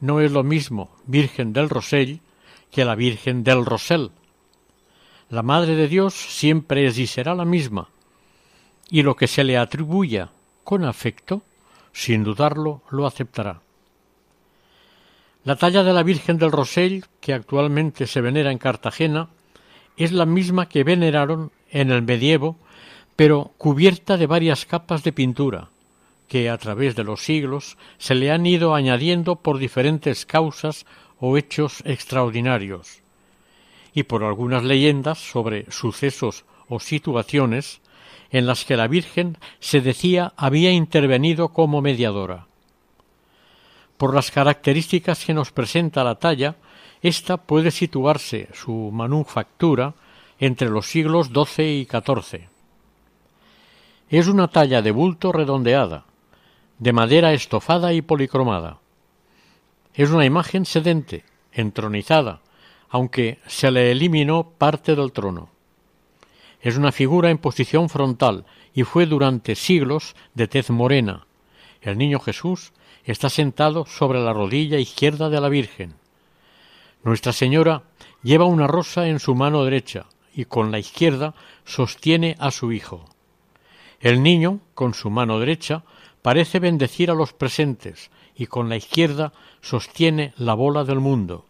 No 0.00 0.20
es 0.20 0.32
lo 0.32 0.42
mismo 0.42 0.90
Virgen 1.06 1.52
del 1.52 1.68
Rosell 1.68 2.20
que 2.70 2.84
la 2.84 2.94
Virgen 2.94 3.44
del 3.44 3.66
Rosel. 3.66 4.12
La 5.28 5.42
Madre 5.42 5.74
de 5.76 5.88
Dios 5.88 6.14
siempre 6.14 6.86
es 6.86 6.98
y 6.98 7.06
será 7.06 7.34
la 7.34 7.44
misma, 7.44 7.88
y 8.88 9.02
lo 9.02 9.16
que 9.16 9.26
se 9.26 9.44
le 9.44 9.58
atribuya 9.58 10.30
con 10.64 10.84
afecto, 10.84 11.42
sin 11.92 12.24
dudarlo, 12.24 12.82
lo 12.90 13.06
aceptará. 13.06 13.65
La 15.46 15.54
talla 15.54 15.84
de 15.84 15.92
la 15.92 16.02
Virgen 16.02 16.38
del 16.38 16.50
Rosell, 16.50 17.04
que 17.20 17.32
actualmente 17.32 18.08
se 18.08 18.20
venera 18.20 18.50
en 18.50 18.58
Cartagena, 18.58 19.28
es 19.96 20.10
la 20.10 20.26
misma 20.26 20.68
que 20.68 20.82
veneraron 20.82 21.52
en 21.70 21.92
el 21.92 22.02
medievo, 22.02 22.56
pero 23.14 23.52
cubierta 23.56 24.16
de 24.16 24.26
varias 24.26 24.66
capas 24.66 25.04
de 25.04 25.12
pintura, 25.12 25.68
que 26.26 26.50
a 26.50 26.58
través 26.58 26.96
de 26.96 27.04
los 27.04 27.22
siglos 27.22 27.78
se 27.96 28.16
le 28.16 28.32
han 28.32 28.44
ido 28.44 28.74
añadiendo 28.74 29.36
por 29.36 29.58
diferentes 29.58 30.26
causas 30.26 30.84
o 31.20 31.36
hechos 31.36 31.80
extraordinarios, 31.84 33.02
y 33.94 34.02
por 34.02 34.24
algunas 34.24 34.64
leyendas 34.64 35.18
sobre 35.18 35.70
sucesos 35.70 36.44
o 36.68 36.80
situaciones 36.80 37.80
en 38.32 38.46
las 38.46 38.64
que 38.64 38.76
la 38.76 38.88
Virgen 38.88 39.38
se 39.60 39.80
decía 39.80 40.32
había 40.36 40.72
intervenido 40.72 41.50
como 41.50 41.82
mediadora. 41.82 42.48
Por 43.96 44.14
las 44.14 44.30
características 44.30 45.24
que 45.24 45.34
nos 45.34 45.52
presenta 45.52 46.04
la 46.04 46.16
talla, 46.16 46.56
ésta 47.02 47.36
puede 47.36 47.70
situarse 47.70 48.48
su 48.52 48.90
manufactura 48.92 49.94
entre 50.38 50.68
los 50.68 50.86
siglos 50.86 51.28
XII 51.28 51.80
y 51.80 51.84
XIV. 51.86 52.48
Es 54.08 54.28
una 54.28 54.48
talla 54.48 54.82
de 54.82 54.90
bulto 54.90 55.32
redondeada, 55.32 56.04
de 56.78 56.92
madera 56.92 57.32
estofada 57.32 57.92
y 57.92 58.02
policromada. 58.02 58.78
Es 59.94 60.10
una 60.10 60.26
imagen 60.26 60.66
sedente, 60.66 61.24
entronizada, 61.52 62.42
aunque 62.90 63.38
se 63.46 63.70
le 63.70 63.90
eliminó 63.90 64.50
parte 64.58 64.94
del 64.94 65.12
trono. 65.12 65.48
Es 66.60 66.76
una 66.76 66.92
figura 66.92 67.30
en 67.30 67.38
posición 67.38 67.88
frontal 67.88 68.44
y 68.74 68.82
fue 68.82 69.06
durante 69.06 69.54
siglos 69.54 70.14
de 70.34 70.48
tez 70.48 70.70
morena. 70.70 71.26
El 71.80 71.98
niño 71.98 72.18
Jesús 72.20 72.72
está 73.04 73.30
sentado 73.30 73.86
sobre 73.86 74.20
la 74.20 74.32
rodilla 74.32 74.78
izquierda 74.78 75.30
de 75.30 75.40
la 75.40 75.48
Virgen. 75.48 75.94
Nuestra 77.04 77.32
Señora 77.32 77.84
lleva 78.22 78.46
una 78.46 78.66
rosa 78.66 79.06
en 79.06 79.20
su 79.20 79.34
mano 79.34 79.64
derecha 79.64 80.06
y 80.34 80.44
con 80.44 80.70
la 80.70 80.78
izquierda 80.78 81.34
sostiene 81.64 82.36
a 82.38 82.50
su 82.50 82.72
hijo. 82.72 83.04
El 84.00 84.22
niño, 84.22 84.60
con 84.74 84.92
su 84.92 85.08
mano 85.10 85.38
derecha, 85.38 85.84
parece 86.20 86.58
bendecir 86.58 87.10
a 87.10 87.14
los 87.14 87.32
presentes 87.32 88.10
y 88.34 88.46
con 88.46 88.68
la 88.68 88.76
izquierda 88.76 89.32
sostiene 89.60 90.34
la 90.36 90.54
bola 90.54 90.84
del 90.84 91.00
mundo. 91.00 91.46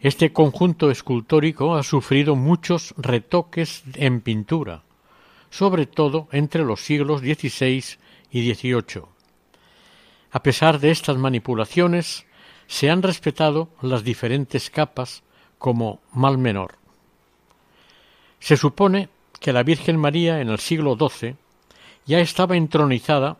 Este 0.00 0.32
conjunto 0.32 0.90
escultórico 0.90 1.74
ha 1.74 1.82
sufrido 1.82 2.36
muchos 2.36 2.94
retoques 2.98 3.82
en 3.94 4.20
pintura, 4.20 4.82
sobre 5.48 5.86
todo 5.86 6.28
entre 6.30 6.62
los 6.62 6.82
siglos 6.82 7.22
XVI 7.22 7.82
y 8.34 8.52
XVIII. 8.52 9.04
A 10.32 10.42
pesar 10.42 10.80
de 10.80 10.90
estas 10.90 11.16
manipulaciones, 11.16 12.26
se 12.66 12.90
han 12.90 13.02
respetado 13.02 13.68
las 13.80 14.02
diferentes 14.02 14.68
capas 14.70 15.22
como 15.58 16.00
mal 16.12 16.36
menor. 16.36 16.74
Se 18.40 18.56
supone 18.56 19.08
que 19.40 19.52
la 19.52 19.62
Virgen 19.62 19.96
María 19.96 20.40
en 20.40 20.48
el 20.48 20.58
siglo 20.58 20.96
XII 20.98 21.36
ya 22.06 22.18
estaba 22.18 22.56
entronizada 22.56 23.36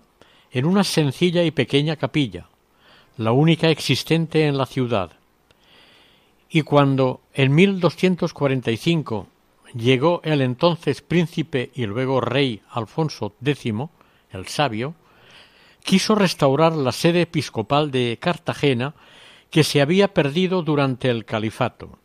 en 0.53 0.65
una 0.65 0.85
sencilla 0.85 1.43
y 1.43 1.51
pequeña 1.51 1.97
capilla, 1.97 2.47
la 3.17 3.33
única 3.33 3.71
existente 3.71 4.47
en 4.47 4.57
la 4.57 4.67
ciudad. 4.67 5.11
Y 6.49 6.63
cuando 6.63 7.21
en 7.33 7.53
1245 7.53 9.27
llegó 9.75 10.21
el 10.23 10.41
entonces 10.41 11.03
príncipe 11.03 11.73
y 11.75 11.87
luego 11.87 12.21
rey 12.21 12.63
Alfonso 12.71 13.35
X, 13.45 13.75
el 14.35 14.49
sabio, 14.49 14.95
quiso 15.83 16.15
restaurar 16.15 16.73
la 16.73 16.93
sede 16.93 17.23
episcopal 17.23 17.91
de 17.91 18.19
Cartagena 18.21 18.95
que 19.51 19.65
se 19.65 19.81
había 19.81 20.13
perdido 20.13 20.63
durante 20.63 21.11
el 21.11 21.25
califato. 21.25 21.99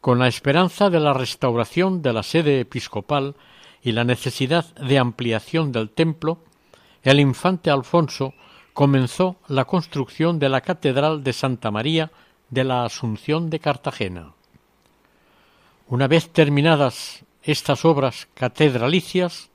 Con 0.00 0.20
la 0.20 0.28
esperanza 0.28 0.90
de 0.90 1.00
la 1.00 1.12
restauración 1.12 2.02
de 2.02 2.12
la 2.12 2.22
sede 2.22 2.60
episcopal 2.60 3.34
y 3.82 3.92
la 3.92 4.04
necesidad 4.04 4.72
de 4.76 4.98
ampliación 4.98 5.72
del 5.72 5.90
templo, 5.90 6.38
el 7.02 7.20
infante 7.20 7.70
Alfonso 7.70 8.34
comenzó 8.72 9.36
la 9.48 9.64
construcción 9.64 10.38
de 10.38 10.48
la 10.48 10.60
Catedral 10.60 11.24
de 11.24 11.32
Santa 11.32 11.70
María 11.70 12.12
de 12.50 12.64
la 12.64 12.84
Asunción 12.84 13.50
de 13.50 13.58
Cartagena. 13.58 14.34
Una 15.88 16.06
vez 16.06 16.30
terminadas 16.30 17.24
estas 17.42 17.84
obras 17.84 18.28
catedralicias, 18.34 19.50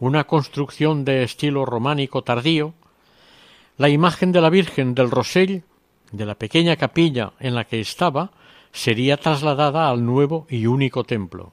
una 0.00 0.24
construcción 0.24 1.04
de 1.04 1.22
estilo 1.22 1.66
románico 1.66 2.22
tardío, 2.22 2.72
la 3.76 3.90
imagen 3.90 4.32
de 4.32 4.40
la 4.40 4.48
Virgen 4.48 4.94
del 4.94 5.10
Rosell, 5.10 5.62
de 6.10 6.26
la 6.26 6.34
pequeña 6.34 6.76
capilla 6.76 7.34
en 7.38 7.54
la 7.54 7.64
que 7.64 7.80
estaba, 7.80 8.32
sería 8.72 9.18
trasladada 9.18 9.90
al 9.90 10.04
nuevo 10.04 10.46
y 10.48 10.66
único 10.66 11.04
templo. 11.04 11.52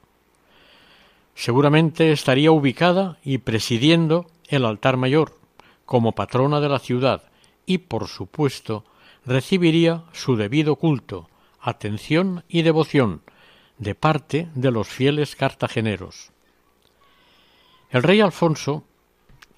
Seguramente 1.36 2.12
estaría 2.12 2.52
ubicada 2.52 3.18
y 3.22 3.40
presidiendo 3.40 4.28
el 4.48 4.66
altar 4.66 4.96
mayor, 4.96 5.38
como 5.86 6.14
patrona 6.14 6.62
de 6.62 6.70
la 6.70 6.80
ciudad, 6.80 7.24
y, 7.66 7.80
por 7.80 8.08
supuesto, 8.08 8.86
recibiría 9.26 10.04
su 10.14 10.38
debido 10.38 10.78
culto, 10.78 11.30
atención 11.60 12.46
y 12.48 12.62
devoción 12.62 13.22
de 13.78 13.94
parte 13.94 14.48
de 14.56 14.72
los 14.72 14.88
fieles 14.88 15.36
cartageneros. 15.36 16.32
El 17.90 18.04
rey 18.04 18.20
Alfonso, 18.20 18.84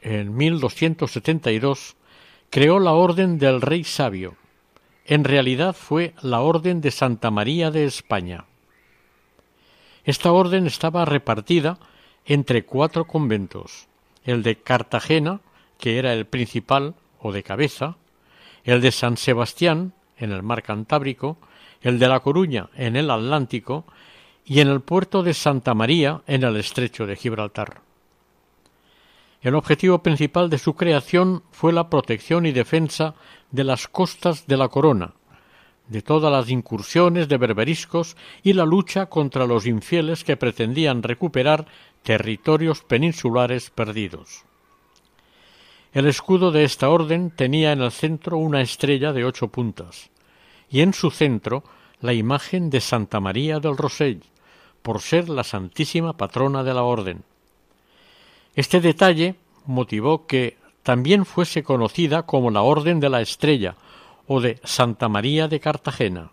en 0.01 0.35
1272, 0.35 1.95
creó 2.51 2.79
la 2.79 2.93
Orden 2.93 3.39
del 3.39 3.59
Rey 3.59 3.83
Sabio. 3.83 4.35
En 5.05 5.23
realidad 5.23 5.75
fue 5.75 6.13
la 6.21 6.41
Orden 6.41 6.79
de 6.79 6.91
Santa 6.91 7.31
María 7.31 7.71
de 7.71 7.85
España. 7.85 8.45
Esta 10.03 10.31
orden 10.31 10.67
estaba 10.67 11.05
repartida 11.05 11.79
entre 12.25 12.65
cuatro 12.65 13.05
conventos, 13.05 13.87
el 14.23 14.43
de 14.43 14.57
Cartagena, 14.57 15.41
que 15.79 15.97
era 15.97 16.13
el 16.13 16.27
principal 16.27 16.93
o 17.19 17.31
de 17.31 17.41
cabeza, 17.41 17.97
el 18.63 18.81
de 18.81 18.91
San 18.91 19.17
Sebastián, 19.17 19.93
en 20.17 20.31
el 20.31 20.43
mar 20.43 20.61
Cantábrico, 20.61 21.37
el 21.81 21.97
de 21.97 22.07
La 22.07 22.19
Coruña, 22.19 22.69
en 22.75 22.95
el 22.95 23.09
Atlántico, 23.09 23.85
y 24.45 24.59
en 24.59 24.67
el 24.67 24.81
puerto 24.81 25.23
de 25.23 25.33
Santa 25.33 25.73
María, 25.73 26.21
en 26.27 26.43
el 26.43 26.57
estrecho 26.57 27.07
de 27.07 27.15
Gibraltar. 27.15 27.88
El 29.41 29.55
objetivo 29.55 30.03
principal 30.03 30.49
de 30.49 30.57
su 30.57 30.75
creación 30.75 31.43
fue 31.51 31.71
la 31.71 31.89
protección 31.89 32.45
y 32.45 32.51
defensa 32.51 33.15
de 33.51 33.63
las 33.63 33.87
costas 33.87 34.47
de 34.47 34.57
la 34.57 34.67
corona, 34.67 35.13
de 35.87 36.01
todas 36.01 36.31
las 36.31 36.49
incursiones 36.49 37.29
de 37.29 37.37
berberiscos 37.37 38.17
y 38.43 38.53
la 38.53 38.65
lucha 38.65 39.05
contra 39.05 39.47
los 39.47 39.65
infieles 39.65 40.25
que 40.25 40.35
pretendían 40.35 41.03
recuperar 41.03 41.67
territorios 42.03 42.81
peninsulares 42.81 43.69
perdidos. 43.69 44.43
El 45.93 46.05
escudo 46.05 46.51
de 46.51 46.65
esta 46.65 46.89
orden 46.89 47.31
tenía 47.31 47.71
en 47.71 47.81
el 47.81 47.91
centro 47.91 48.37
una 48.37 48.61
estrella 48.61 49.13
de 49.13 49.23
ocho 49.23 49.47
puntas, 49.47 50.11
y 50.69 50.81
en 50.81 50.93
su 50.93 51.11
centro 51.11 51.63
la 52.01 52.13
imagen 52.13 52.69
de 52.69 52.81
Santa 52.81 53.19
María 53.19 53.59
del 53.59 53.77
Rosell, 53.77 54.21
por 54.81 55.01
ser 55.01 55.29
la 55.29 55.43
santísima 55.43 56.15
patrona 56.15 56.63
de 56.63 56.73
la 56.73 56.83
orden. 56.83 57.23
Este 58.59 58.81
detalle 58.81 59.35
motivó 59.67 60.27
que 60.27 60.57
también 60.83 61.23
fuese 61.23 61.63
conocida 61.63 62.23
como 62.23 62.51
la 62.51 62.61
Orden 62.61 62.99
de 62.99 63.07
la 63.07 63.21
Estrella 63.21 63.77
o 64.27 64.41
de 64.41 64.59
Santa 64.65 65.07
María 65.07 65.47
de 65.47 65.61
Cartagena. 65.61 66.31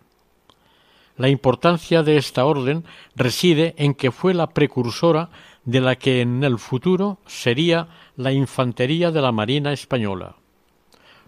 La 1.15 1.29
importancia 1.29 2.03
de 2.03 2.17
esta 2.17 2.43
orden 2.43 2.83
reside 3.15 3.75
en 3.77 3.93
que 3.93 4.11
fue 4.11 4.33
la 4.33 4.47
precursora 4.47 5.29
de 5.63 5.79
la 5.79 5.95
que 5.95 6.19
en 6.19 6.43
el 6.43 6.59
futuro 6.59 7.19
sería 7.27 7.87
la 8.17 8.33
infantería 8.33 9.09
de 9.11 9.21
la 9.21 9.31
Marina 9.31 9.71
española. 9.71 10.35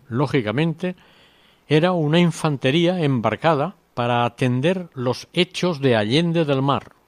Lógicamente, 0.10 0.98
era 1.70 1.94
una 1.94 2.20
infantería 2.20 3.02
embarcada 3.02 3.78
para 3.94 4.26
atender 4.26 4.90
los 4.96 5.30
hechos 5.32 5.80
de 5.80 5.96
Allende 5.96 6.44
del 6.44 6.62
Mar. 6.62 6.99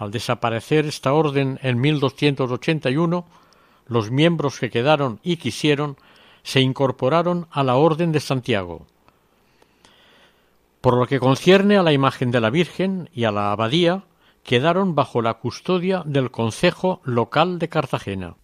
Al 0.00 0.10
desaparecer 0.10 0.86
esta 0.86 1.12
orden 1.12 1.58
en 1.62 1.78
1281, 1.78 3.26
los 3.86 4.10
miembros 4.10 4.58
que 4.58 4.70
quedaron 4.70 5.20
y 5.22 5.36
quisieron 5.36 5.98
se 6.42 6.62
incorporaron 6.62 7.48
a 7.50 7.62
la 7.62 7.76
Orden 7.76 8.10
de 8.10 8.20
Santiago. 8.20 8.86
Por 10.80 10.96
lo 10.96 11.06
que 11.06 11.20
concierne 11.20 11.76
a 11.76 11.82
la 11.82 11.92
imagen 11.92 12.30
de 12.30 12.40
la 12.40 12.48
Virgen 12.48 13.10
y 13.12 13.24
a 13.24 13.30
la 13.30 13.52
abadía, 13.52 14.04
quedaron 14.42 14.94
bajo 14.94 15.20
la 15.20 15.34
custodia 15.34 16.02
del 16.06 16.30
Concejo 16.30 17.02
Local 17.04 17.58
de 17.58 17.68
Cartagena. 17.68 18.36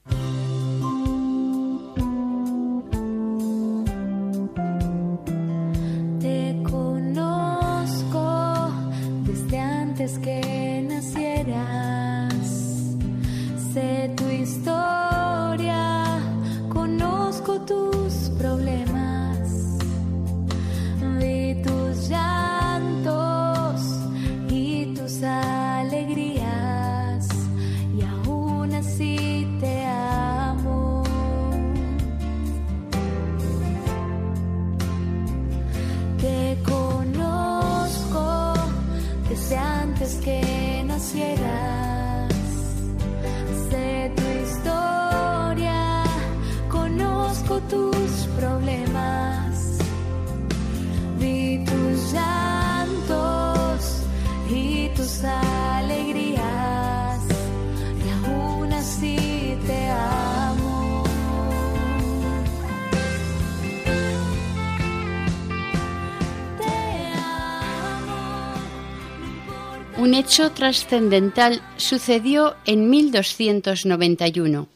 Trascendental 70.57 71.63
sucedió 71.77 72.57
en 72.65 72.89
1291. 72.89 74.69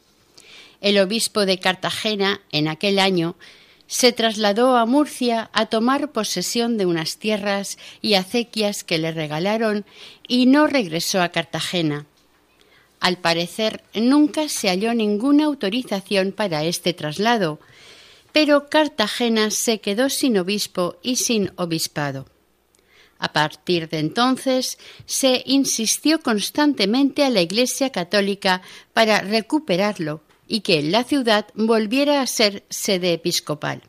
El 0.79 0.99
obispo 0.99 1.45
de 1.45 1.57
Cartagena, 1.57 2.39
en 2.51 2.67
aquel 2.67 2.99
año, 2.99 3.35
se 3.87 4.13
trasladó 4.13 4.77
a 4.77 4.85
Murcia 4.85 5.49
a 5.53 5.65
tomar 5.65 6.11
posesión 6.11 6.77
de 6.77 6.85
unas 6.85 7.17
tierras 7.17 7.79
y 7.99 8.13
acequias 8.13 8.83
que 8.83 8.99
le 8.99 9.11
regalaron 9.11 9.83
y 10.27 10.45
no 10.45 10.67
regresó 10.67 11.21
a 11.21 11.29
Cartagena. 11.29 12.05
Al 12.99 13.17
parecer 13.17 13.83
nunca 13.95 14.49
se 14.49 14.69
halló 14.69 14.93
ninguna 14.93 15.45
autorización 15.45 16.31
para 16.31 16.63
este 16.63 16.93
traslado, 16.93 17.59
pero 18.31 18.69
Cartagena 18.69 19.49
se 19.49 19.79
quedó 19.79 20.09
sin 20.09 20.37
obispo 20.37 20.97
y 21.01 21.15
sin 21.15 21.51
obispado. 21.55 22.27
A 23.21 23.33
partir 23.33 23.87
de 23.87 23.99
entonces 23.99 24.79
se 25.05 25.43
insistió 25.45 26.21
constantemente 26.21 27.23
a 27.23 27.29
la 27.29 27.41
Iglesia 27.41 27.91
católica 27.91 28.63
para 28.93 29.21
recuperarlo 29.21 30.23
y 30.47 30.61
que 30.61 30.81
la 30.81 31.03
ciudad 31.03 31.45
volviera 31.53 32.21
a 32.21 32.27
ser 32.27 32.63
sede 32.71 33.13
episcopal. 33.13 33.83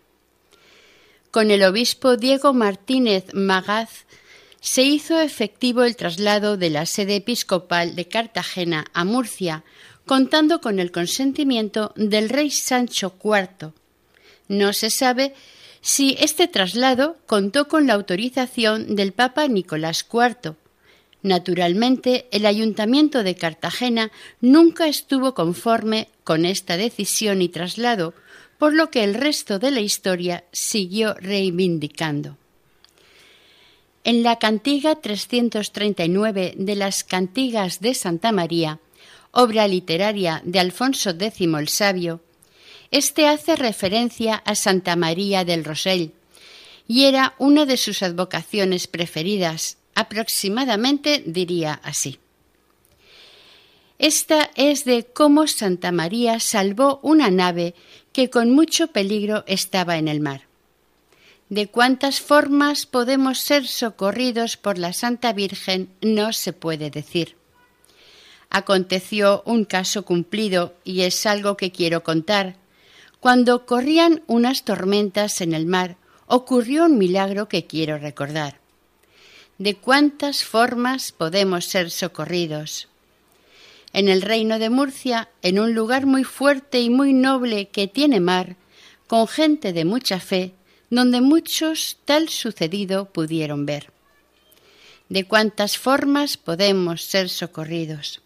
Con 1.31 1.51
el 1.51 1.63
obispo 1.63 2.19
Diego 2.19 2.53
Martínez 2.53 3.33
Magaz 3.33 4.05
se 4.61 4.83
hizo 4.83 5.19
efectivo 5.19 5.83
el 5.83 5.97
traslado 5.97 6.59
de 6.59 6.69
la 6.69 6.85
sede 6.85 7.17
episcopal 7.17 7.97
de 7.97 8.09
Cartagena 8.09 8.85
a 8.93 9.05
Murcia, 9.05 9.65
contando 10.05 10.61
con 10.61 10.79
el 10.79 10.93
consentimiento 10.93 11.95
del 11.97 12.29
rey 12.29 12.51
Sancho 12.51 13.15
IV. 13.25 13.73
No 14.49 14.75
se 14.75 14.91
sabe 14.91 15.35
si 15.83 16.17
este 16.21 16.47
traslado 16.47 17.17
contó 17.27 17.67
con 17.67 17.89
la 17.89 17.95
autorización 17.95 18.95
del 18.95 19.13
Papa 19.13 19.49
Nicolás 19.49 20.07
IV. 20.11 20.55
Naturalmente, 21.23 22.27
el 22.31 22.47
ayuntamiento 22.47 23.23
de 23.23 23.35
Cartagena 23.35 24.11
nunca 24.41 24.87
estuvo 24.87 25.35
conforme 25.35 26.09
con 26.25 26.45
esta 26.45 26.77
decisión 26.77 27.43
y 27.43 27.49
traslado, 27.49 28.15
por 28.59 28.75
lo 28.75 28.91
que 28.91 29.03
el 29.03 29.15
resto 29.15 29.59
de 29.59 29.73
la 29.73 29.81
historia 29.81 30.45
siguió 30.53 31.15
reivindicando. 31.15 32.39
En 34.05 34.23
la 34.23 34.39
cantiga 34.39 34.97
339 34.97 36.55
de 36.57 36.77
las 36.77 37.03
Cantigas 37.03 37.81
de 37.81 37.95
Santa 37.95 38.31
María, 38.31 38.79
obra 39.33 39.67
literaria 39.67 40.43
de 40.45 40.61
Alfonso 40.61 41.11
X 41.11 41.41
el 41.41 41.69
Sabio, 41.69 42.21
este 42.93 43.27
hace 43.27 43.57
referencia 43.57 44.37
a 44.37 44.55
Santa 44.55 44.95
María 44.97 45.45
del 45.45 45.65
Rosell 45.65 46.13
y 46.87 47.05
era 47.05 47.35
una 47.39 47.65
de 47.65 47.79
sus 47.79 48.03
advocaciones 48.03 48.87
preferidas, 48.87 49.79
aproximadamente 49.95 51.23
diría 51.27 51.81
así. 51.83 52.19
Esta 53.99 54.51
es 54.57 54.85
de 54.85 55.07
cómo 55.07 55.47
Santa 55.47 55.91
María 55.91 56.39
salvó 56.39 57.01
una 57.03 57.31
nave 57.31 57.75
que 58.13 58.31
con 58.31 58.51
mucho 58.51 58.89
peligro 58.89 59.45
estaba 59.47 59.97
en 59.97 60.09
el 60.09 60.21
mar. 60.21 60.43
De 61.49 61.69
cuántas 61.69 62.21
formas 62.21 62.85
podemos 62.85 63.39
ser 63.39 63.67
socorridos 63.67 64.57
por 64.57 64.77
la 64.77 64.93
Santa 64.93 65.33
Virgen 65.33 65.89
no 66.01 66.33
se 66.33 66.53
puede 66.53 66.91
decir. 66.91 67.37
Aconteció 68.51 69.43
un 69.47 69.65
caso 69.65 70.05
cumplido 70.05 70.75
y 70.85 71.03
es 71.03 71.25
algo 71.25 71.57
que 71.57 71.73
quiero 71.73 72.03
contar, 72.03 72.57
cuando 73.23 73.67
corrían 73.67 74.25
unas 74.27 74.65
tormentas 74.65 75.43
en 75.43 75.53
el 75.53 75.65
mar, 75.65 75.95
ocurrió 76.27 76.87
un 76.87 76.99
milagro 76.99 77.47
que 77.47 77.69
quiero 77.69 77.97
recordar. 77.97 78.59
¿De 79.59 79.77
cuántas 79.77 80.43
formas 80.43 81.13
podemos 81.13 81.67
ser 81.67 81.93
socorridos? 81.93 82.89
En 83.93 84.09
el 84.09 84.23
reino 84.23 84.59
de 84.59 84.71
Murcia, 84.71 85.29
en 85.41 85.61
un 85.61 85.73
lugar 85.73 86.05
muy 86.05 86.25
fuerte 86.25 86.81
y 86.81 86.91
muy 86.91 87.13
noble 87.13 87.69
que 87.69 87.87
tiene 87.87 88.19
mar, 88.19 88.57
con 89.07 89.29
gente 89.29 89.73
de 89.73 89.85
mucha 89.85 90.19
fe, 90.19 90.53
donde 90.91 91.21
muchos 91.21 91.99
tal 92.05 92.29
sucedido 92.29 93.05
pudieron 93.05 93.67
ver. 93.67 93.93
¿De 95.09 95.23
cuántas 95.29 95.79
formas 95.79 96.37
podemos 96.37 97.05
ser 97.05 97.29
socorridos? 97.29 98.21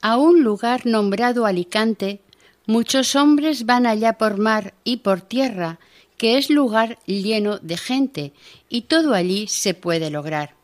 A 0.00 0.16
un 0.16 0.42
lugar 0.42 0.86
nombrado 0.86 1.46
Alicante 1.46 2.20
Muchos 2.66 3.14
hombres 3.14 3.66
van 3.66 3.86
allá 3.86 4.14
por 4.14 4.38
mar 4.38 4.72
y 4.84 4.98
por 4.98 5.20
tierra, 5.20 5.78
que 6.16 6.38
es 6.38 6.48
lugar 6.48 6.98
lleno 7.04 7.58
de 7.58 7.76
gente, 7.76 8.32
y 8.70 8.82
todo 8.82 9.12
allí 9.12 9.48
se 9.48 9.74
puede 9.74 10.10
lograr. 10.10 10.54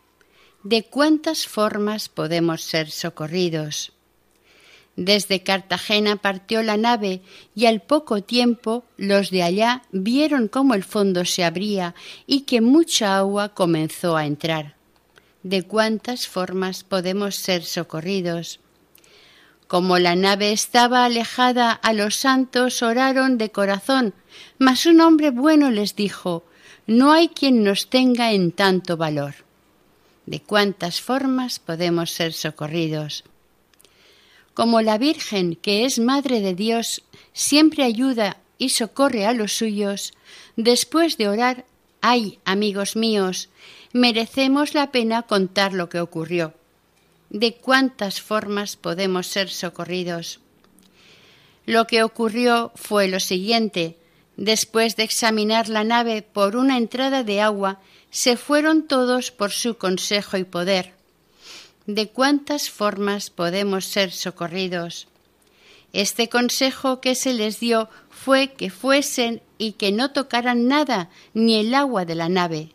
¿De 0.63 0.83
cuántas 0.83 1.47
formas 1.47 2.09
podemos 2.09 2.63
ser 2.63 2.91
socorridos? 2.91 3.93
Desde 4.97 5.43
Cartagena 5.43 6.17
partió 6.17 6.63
la 6.63 6.77
nave 6.77 7.21
y 7.55 7.67
al 7.67 7.81
poco 7.81 8.23
tiempo 8.23 8.85
los 8.97 9.31
de 9.31 9.43
allá 9.43 9.83
vieron 9.93 10.49
cómo 10.49 10.75
el 10.75 10.85
fondo 10.85 11.25
se 11.25 11.45
abría 11.45 11.95
y 12.27 12.43
que 12.43 12.61
mucha 12.61 13.19
agua 13.19 13.51
comenzó 13.51 14.17
a 14.17 14.27
entrar. 14.27 14.75
¿De 15.43 15.63
cuántas 15.63 16.27
formas 16.29 16.83
podemos 16.85 17.37
ser 17.37 17.65
socorridos? 17.65 18.61
Como 19.71 20.01
la 20.01 20.17
nave 20.17 20.51
estaba 20.51 21.05
alejada, 21.05 21.71
a 21.71 21.93
los 21.93 22.17
santos 22.17 22.83
oraron 22.83 23.39
de 23.39 23.53
corazón, 23.53 24.15
mas 24.59 24.85
un 24.85 25.01
hombre 25.01 25.31
bueno 25.31 25.71
les 25.71 25.95
dijo, 25.95 26.43
no 26.89 27.13
hay 27.13 27.29
quien 27.29 27.63
nos 27.63 27.89
tenga 27.89 28.33
en 28.33 28.51
tanto 28.51 28.97
valor. 28.97 29.37
¿De 30.27 30.41
cuántas 30.41 31.01
formas 31.01 31.61
podemos 31.61 32.11
ser 32.11 32.33
socorridos? 32.33 33.23
Como 34.55 34.83
la 34.83 34.99
Virgen, 34.99 35.55
que 35.55 35.85
es 35.85 36.01
Madre 36.01 36.41
de 36.41 36.57
Dios, 36.57 37.05
siempre 37.33 37.85
ayuda 37.85 38.39
y 38.59 38.71
socorre 38.71 39.25
a 39.25 39.33
los 39.35 39.53
suyos, 39.53 40.15
después 40.57 41.17
de 41.17 41.29
orar, 41.29 41.65
ay, 42.01 42.41
amigos 42.45 42.97
míos, 42.97 43.51
merecemos 43.93 44.75
la 44.75 44.91
pena 44.91 45.23
contar 45.23 45.75
lo 45.75 45.89
que 45.89 46.01
ocurrió 46.01 46.55
de 47.31 47.55
cuántas 47.55 48.21
formas 48.21 48.77
podemos 48.77 49.27
ser 49.27 49.49
socorridos. 49.49 50.41
Lo 51.65 51.87
que 51.87 52.03
ocurrió 52.03 52.73
fue 52.75 53.09
lo 53.09 53.21
siguiente. 53.21 53.97
Después 54.37 54.97
de 54.97 55.05
examinar 55.05 55.69
la 55.69 55.85
nave 55.85 56.23
por 56.23 56.57
una 56.57 56.77
entrada 56.77 57.23
de 57.23 57.41
agua, 57.41 57.81
se 58.11 58.37
fueron 58.37 58.87
todos 58.87 59.31
por 59.31 59.53
su 59.53 59.77
consejo 59.77 60.37
y 60.37 60.45
poder. 60.45 60.95
¿De 61.87 62.09
cuántas 62.09 62.71
formas 62.71 63.31
podemos 63.31 63.85
ser 63.85 64.13
socorridos? 64.13 65.07
Este 65.93 66.29
consejo 66.29 67.01
que 67.01 67.15
se 67.15 67.35
les 67.35 67.61
dio 67.61 67.89
fue 68.11 68.53
que 68.53 68.71
fuesen 68.71 69.43
y 69.59 69.73
que 69.73 69.93
no 69.93 70.13
tocaran 70.13 70.67
nada, 70.69 71.11
ni 71.35 71.61
el 71.61 71.75
agua 71.75 72.05
de 72.05 72.15
la 72.15 72.29
nave. 72.29 72.73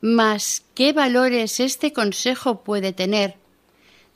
Mas, 0.00 0.64
¿qué 0.74 0.92
valores 0.92 1.60
este 1.60 1.92
consejo 1.92 2.62
puede 2.62 2.92
tener? 2.92 3.41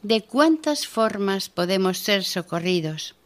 De 0.07 0.23
cuántas 0.23 0.87
formas 0.87 1.49
podemos 1.49 1.99
ser 1.99 2.23
socorridos. 2.23 3.17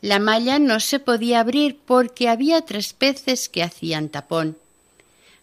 La 0.00 0.20
malla 0.20 0.60
no 0.60 0.78
se 0.78 1.00
podía 1.00 1.40
abrir 1.40 1.76
porque 1.84 2.28
había 2.28 2.60
tres 2.60 2.92
peces 2.92 3.48
que 3.48 3.64
hacían 3.64 4.08
tapón, 4.08 4.56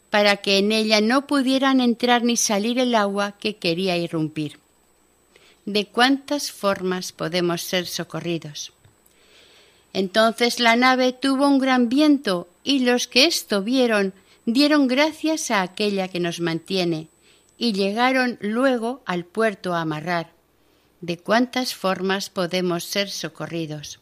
para 0.10 0.38
que 0.38 0.58
en 0.58 0.71
ella 0.71 1.01
no 1.01 1.28
pudieran 1.28 1.82
entrar 1.82 2.23
ni 2.23 2.38
salir 2.38 2.80
el 2.80 2.95
agua 2.95 3.34
que 3.34 3.58
quería 3.58 3.97
irrumpir. 3.97 4.58
¿De 5.65 5.86
cuántas 5.86 6.49
formas 6.49 7.12
podemos 7.12 7.63
ser 7.63 7.86
socorridos? 7.86 8.71
Entonces 9.91 10.62
la 10.62 10.78
nave 10.78 11.12
tuvo 11.12 11.45
un 11.45 11.60
gran 11.60 11.89
viento 11.89 12.47
y 12.63 12.80
los 12.80 13.10
que 13.10 13.25
esto 13.25 13.63
vieron 13.63 14.13
dieron 14.45 14.88
gracias 14.88 15.51
a 15.51 15.62
aquella 15.62 16.08
que 16.08 16.21
nos 16.21 16.39
mantiene, 16.39 17.10
y 17.57 17.73
llegaron 17.73 18.37
luego 18.41 19.01
al 19.05 19.25
puerto 19.25 19.73
a 19.73 19.81
amarrar. 19.81 20.31
¿De 21.01 21.17
cuántas 21.17 21.75
formas 21.75 22.29
podemos 22.29 22.83
ser 22.83 23.09
socorridos? 23.09 23.99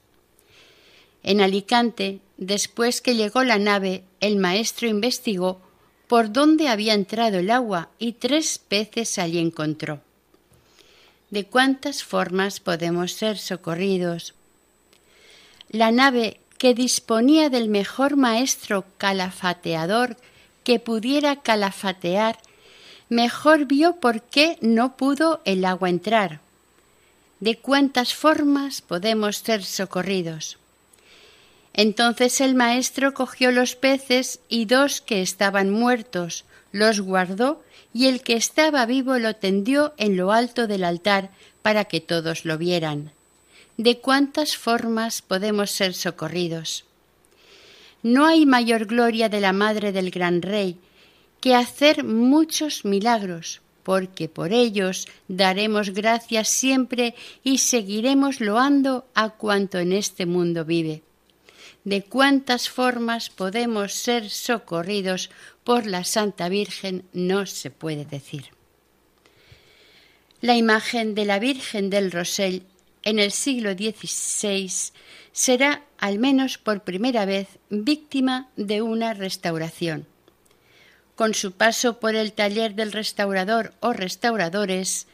En 1.24 1.42
Alicante, 1.42 2.20
después 2.38 3.02
que 3.02 3.16
llegó 3.16 3.44
la 3.44 3.58
nave, 3.58 4.04
el 4.20 4.38
maestro 4.38 4.88
investigó 4.88 5.62
por 6.08 6.32
dónde 6.32 6.68
había 6.68 6.94
entrado 6.94 7.40
el 7.40 7.50
agua 7.50 7.90
y 7.98 8.14
tres 8.14 8.60
peces 8.60 9.18
allí 9.18 9.40
encontró. 9.40 10.02
¿De 11.30 11.46
cuántas 11.46 12.04
formas 12.04 12.60
podemos 12.60 13.14
ser 13.14 13.38
socorridos? 13.38 14.36
La 15.70 15.92
nave 15.92 16.40
que 16.58 16.74
disponía 16.74 17.50
del 17.50 17.70
mejor 17.70 18.16
maestro 18.16 18.86
calafateador 18.98 20.18
que 20.64 20.80
pudiera 20.80 21.42
calafatear 21.42 22.38
mejor 23.10 23.66
vio 23.66 23.98
por 23.98 24.22
qué 24.22 24.58
no 24.62 24.98
pudo 24.98 25.42
el 25.46 25.66
agua 25.66 25.90
entrar. 25.90 26.40
¿De 27.40 27.58
cuántas 27.58 28.14
formas 28.14 28.82
podemos 28.82 29.38
ser 29.38 29.64
socorridos? 29.64 30.58
Entonces 31.74 32.40
el 32.42 32.56
maestro 32.56 33.14
cogió 33.14 33.52
los 33.52 33.76
peces 33.76 34.40
y 34.48 34.66
dos 34.66 35.02
que 35.02 35.22
estaban 35.22 35.70
muertos, 35.70 36.46
los 36.72 37.02
guardó 37.02 37.64
y 37.94 38.08
el 38.08 38.22
que 38.22 38.36
estaba 38.36 38.86
vivo 38.86 39.18
lo 39.18 39.36
tendió 39.36 39.94
en 39.98 40.18
lo 40.18 40.32
alto 40.32 40.68
del 40.68 40.84
altar 40.84 41.30
para 41.62 41.86
que 41.86 42.00
todos 42.00 42.46
lo 42.46 42.58
vieran. 42.58 43.12
¿De 43.78 44.00
cuántas 44.00 44.56
formas 44.56 45.22
podemos 45.22 45.72
ser 45.72 45.94
socorridos? 45.94 46.86
no 48.04 48.26
hay 48.26 48.46
mayor 48.46 48.86
gloria 48.86 49.30
de 49.30 49.40
la 49.40 49.54
Madre 49.54 49.94
del 49.94 50.12
Gran 50.12 50.42
Rey 50.42 50.78
que 51.44 51.56
hacer 51.56 52.06
muchos 52.06 52.86
milagros, 52.86 53.60
porque 53.84 54.30
por 54.30 54.54
ellos 54.54 55.10
daremos 55.28 55.90
gracias 55.90 56.48
siempre 56.48 57.16
y 57.44 57.58
seguiremos 57.58 58.40
loando 58.40 59.06
a 59.14 59.32
cuanto 59.32 59.78
en 59.80 59.92
este 59.92 60.26
mundo 60.26 60.64
vive. 60.64 61.04
De 61.84 62.02
cuántas 62.02 62.70
formas 62.70 63.30
podemos 63.30 63.92
ser 63.92 64.30
socorridos 64.30 65.32
por 65.66 65.86
la 65.86 66.06
Santa 66.06 66.48
Virgen 66.48 67.04
no 67.12 67.46
se 67.46 67.72
puede 67.72 68.06
decir. 68.06 68.46
La 70.40 70.56
imagen 70.56 71.14
de 71.14 71.26
la 71.26 71.40
Virgen 71.40 71.90
del 71.90 72.14
Rosell 72.14 72.64
en 73.04 73.20
el 73.20 73.34
siglo 73.34 73.74
XVI 73.74 74.72
será, 75.34 75.84
al 75.98 76.20
menos 76.20 76.58
por 76.58 76.86
primera 76.86 77.26
vez, 77.26 77.50
víctima 77.70 78.48
de 78.56 78.82
una 78.82 79.14
restauración. 79.14 80.08
Con 81.16 81.34
su 81.34 81.52
paso 81.52 82.00
por 82.00 82.16
el 82.16 82.34
taller 82.34 82.76
del 82.76 82.92
restaurador 82.92 83.74
o 83.80 83.94
restauradores, 83.94 85.08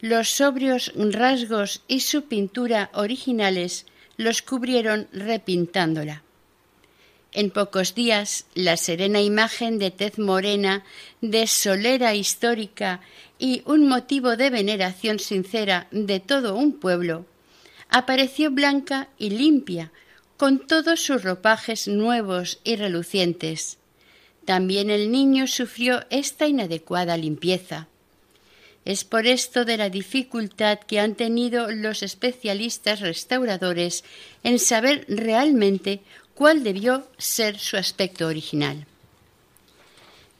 los 0.00 0.28
sobrios 0.28 0.92
rasgos 0.94 1.82
y 1.88 2.00
su 2.00 2.24
pintura 2.24 2.90
originales 2.94 3.86
los 4.16 4.42
cubrieron 4.42 5.08
repintándola. 5.12 6.22
En 7.32 7.50
pocos 7.50 7.94
días, 7.94 8.46
la 8.54 8.76
serena 8.76 9.20
imagen 9.20 9.78
de 9.78 9.90
tez 9.90 10.18
morena, 10.18 10.84
de 11.20 11.46
solera 11.46 12.14
histórica 12.14 13.00
y 13.38 13.62
un 13.66 13.88
motivo 13.88 14.36
de 14.36 14.50
veneración 14.50 15.20
sincera 15.20 15.86
de 15.92 16.18
todo 16.18 16.56
un 16.56 16.80
pueblo, 16.80 17.26
apareció 17.88 18.50
blanca 18.50 19.08
y 19.16 19.30
limpia, 19.30 19.92
con 20.36 20.66
todos 20.66 21.00
sus 21.00 21.22
ropajes 21.22 21.86
nuevos 21.86 22.60
y 22.64 22.76
relucientes. 22.76 23.79
También 24.50 24.90
el 24.90 25.12
niño 25.12 25.46
sufrió 25.46 26.04
esta 26.10 26.48
inadecuada 26.48 27.16
limpieza. 27.16 27.86
Es 28.84 29.04
por 29.04 29.28
esto 29.28 29.64
de 29.64 29.76
la 29.76 29.90
dificultad 29.90 30.80
que 30.80 30.98
han 30.98 31.14
tenido 31.14 31.70
los 31.70 32.02
especialistas 32.02 32.98
restauradores 32.98 34.02
en 34.42 34.58
saber 34.58 35.04
realmente 35.06 36.00
cuál 36.34 36.64
debió 36.64 37.06
ser 37.16 37.60
su 37.60 37.76
aspecto 37.76 38.26
original. 38.26 38.86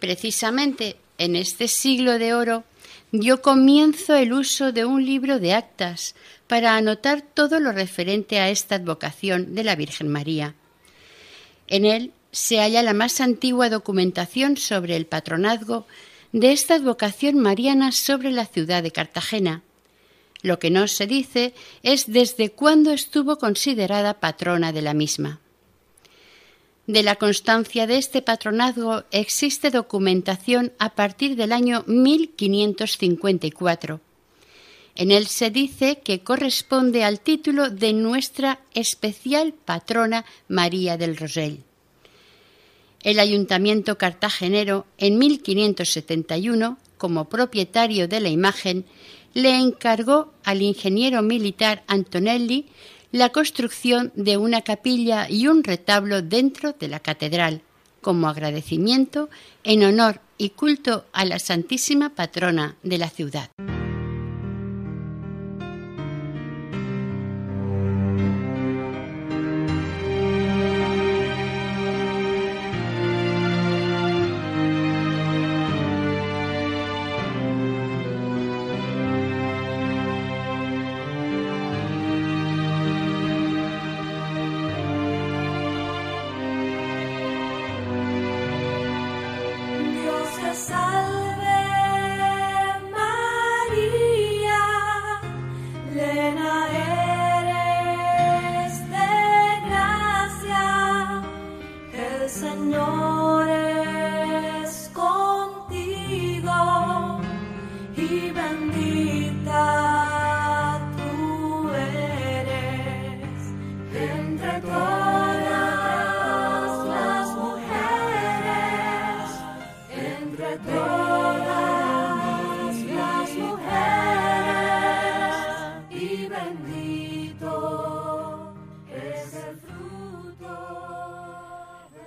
Precisamente 0.01 0.97
en 1.17 1.37
este 1.37 1.69
siglo 1.69 2.19
de 2.19 2.35
oro 2.35 2.65
dio 3.13 3.41
comienzo 3.41 4.17
el 4.17 4.33
uso 4.33 4.73
de 4.73 4.87
un 4.87 5.07
libro 5.07 5.39
de 5.39 5.55
actas 5.55 6.17
para 6.49 6.75
anotar 6.75 7.23
todo 7.23 7.61
lo 7.61 7.71
referente 7.71 8.41
a 8.41 8.51
esta 8.51 8.75
advocación 8.75 9.55
de 9.55 9.63
la 9.63 9.77
Virgen 9.77 10.09
María. 10.09 10.57
En 11.69 11.85
él 11.85 12.13
se 12.33 12.59
halla 12.59 12.83
la 12.83 12.93
más 12.93 13.21
antigua 13.21 13.69
documentación 13.69 14.57
sobre 14.57 14.97
el 14.97 15.07
patronazgo 15.07 15.87
de 16.33 16.53
esta 16.53 16.75
advocación 16.75 17.39
mariana 17.39 17.93
sobre 17.93 18.31
la 18.31 18.47
ciudad 18.47 18.83
de 18.83 18.93
Cartagena. 18.93 19.63
Lo 20.43 20.59
que 20.59 20.71
no 20.71 20.89
se 20.89 21.07
dice 21.07 21.53
es 21.83 22.11
desde 22.11 22.51
cuándo 22.51 22.93
estuvo 22.93 23.37
considerada 23.37 24.21
patrona 24.21 24.73
de 24.73 24.83
la 24.83 24.95
misma. 24.95 25.41
De 26.87 27.03
la 27.03 27.17
constancia 27.17 27.87
de 27.87 27.99
este 27.99 28.23
patronazgo 28.23 29.05
existe 29.11 29.71
documentación 29.71 30.73
a 30.79 30.95
partir 30.95 31.37
del 31.37 31.53
año 31.53 31.85
1554. 31.87 34.01
En 34.97 35.13
él 35.13 35.27
se 35.27 35.51
dice 35.51 36.01
que 36.03 36.21
corresponde 36.21 37.05
al 37.05 37.21
título 37.21 37.69
de 37.71 37.93
nuestra 37.93 38.61
especial 38.75 39.53
patrona 39.53 40.25
María 40.49 40.97
del 40.97 41.17
Rosell. 41.17 41.63
El 43.03 43.19
ayuntamiento 43.19 43.97
cartagenero, 43.97 44.87
en 44.99 45.19
1571, 45.19 46.79
como 46.99 47.29
propietario 47.29 48.09
de 48.09 48.21
la 48.21 48.29
imagen, 48.29 48.85
le 49.33 49.57
encargó 49.57 50.33
al 50.45 50.61
ingeniero 50.61 51.23
militar 51.23 51.83
Antonelli 51.87 52.67
la 53.13 53.31
construcción 53.31 54.13
de 54.15 54.37
una 54.37 54.63
capilla 54.63 55.29
y 55.29 55.47
un 55.47 55.65
retablo 55.65 56.23
dentro 56.23 56.75
de 56.79 56.89
la 56.89 57.01
catedral, 57.01 57.63
como 58.01 58.29
agradecimiento 58.29 59.31
en 59.65 59.85
honor 59.85 60.21
y 60.39 60.51
culto 60.51 61.07
a 61.13 61.25
la 61.25 61.39
Santísima 61.39 62.15
Patrona 62.15 62.77
de 62.83 62.99
la 62.99 63.09
ciudad. 63.09 63.51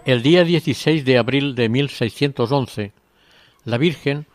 El 0.05 0.21
día 0.21 0.43
16 0.43 1.05
de 1.05 1.17
abril 1.17 1.55
de 1.55 1.69
1611, 1.69 2.91
la 3.63 3.77
Virgen 3.77 4.25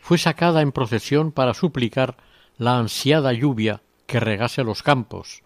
fue 0.00 0.18
sacada 0.18 0.62
en 0.62 0.70
procesión 0.70 1.32
para 1.32 1.52
suplicar 1.52 2.16
la 2.58 2.78
ansiada 2.78 3.32
lluvia 3.32 3.82
que 4.06 4.20
regase 4.20 4.62
los 4.62 4.84
campos, 4.84 5.42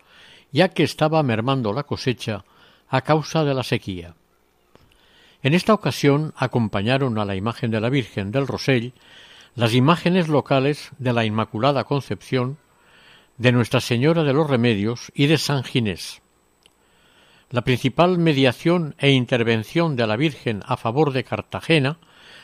ya 0.53 0.69
que 0.69 0.83
estaba 0.83 1.23
mermando 1.23 1.73
la 1.73 1.85
cosecha 1.85 2.45
a 2.90 3.01
causa 3.01 3.43
de 3.43 3.55
la 3.55 3.62
sequía. 3.62 4.16
En 5.43 5.55
esta 5.55 5.73
ocasión 5.73 6.35
acompañaron 6.37 7.19
a 7.19 7.25
la 7.25 7.35
imagen 7.35 7.71
de 7.71 7.81
la 7.81 7.88
Virgen 7.88 8.33
del 8.33 8.47
Rosell 8.47 8.93
las 9.55 9.73
imágenes 9.73 10.29
locales 10.29 10.90
de 10.99 11.14
la 11.14 11.25
Inmaculada 11.25 11.85
Concepción, 11.85 12.59
de 13.38 13.53
Nuestra 13.53 13.81
Señora 13.81 14.25
de 14.25 14.35
los 14.35 14.51
Remedios 14.51 15.11
y 15.14 15.27
de 15.27 15.38
San 15.38 15.64
Ginés. 15.64 16.21
La 17.51 17.63
principal 17.63 18.17
mediación 18.19 18.95
e 18.99 19.11
intervención 19.11 19.97
de 19.97 20.07
la 20.07 20.15
Virgen 20.15 20.63
a 20.67 20.77
favor 20.77 21.13
de 21.13 21.25
Cartagena 21.25 21.99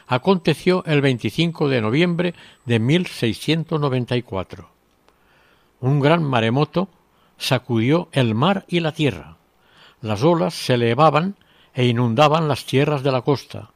aconteció 0.08 0.82
el 0.84 1.00
25 1.00 1.68
de 1.68 1.80
noviembre 1.80 2.34
de 2.64 2.80
1694. 2.80 4.68
Un 5.78 6.00
gran 6.00 6.24
maremoto 6.24 6.88
sacudió 7.38 8.08
el 8.10 8.34
mar 8.34 8.64
y 8.66 8.80
la 8.80 8.90
tierra. 8.90 9.36
Las 10.00 10.24
olas 10.24 10.54
se 10.54 10.74
elevaban 10.74 11.36
e 11.72 11.86
inundaban 11.86 12.48
las 12.48 12.66
tierras 12.66 13.04
de 13.04 13.12
la 13.12 13.22
costa. 13.22 13.70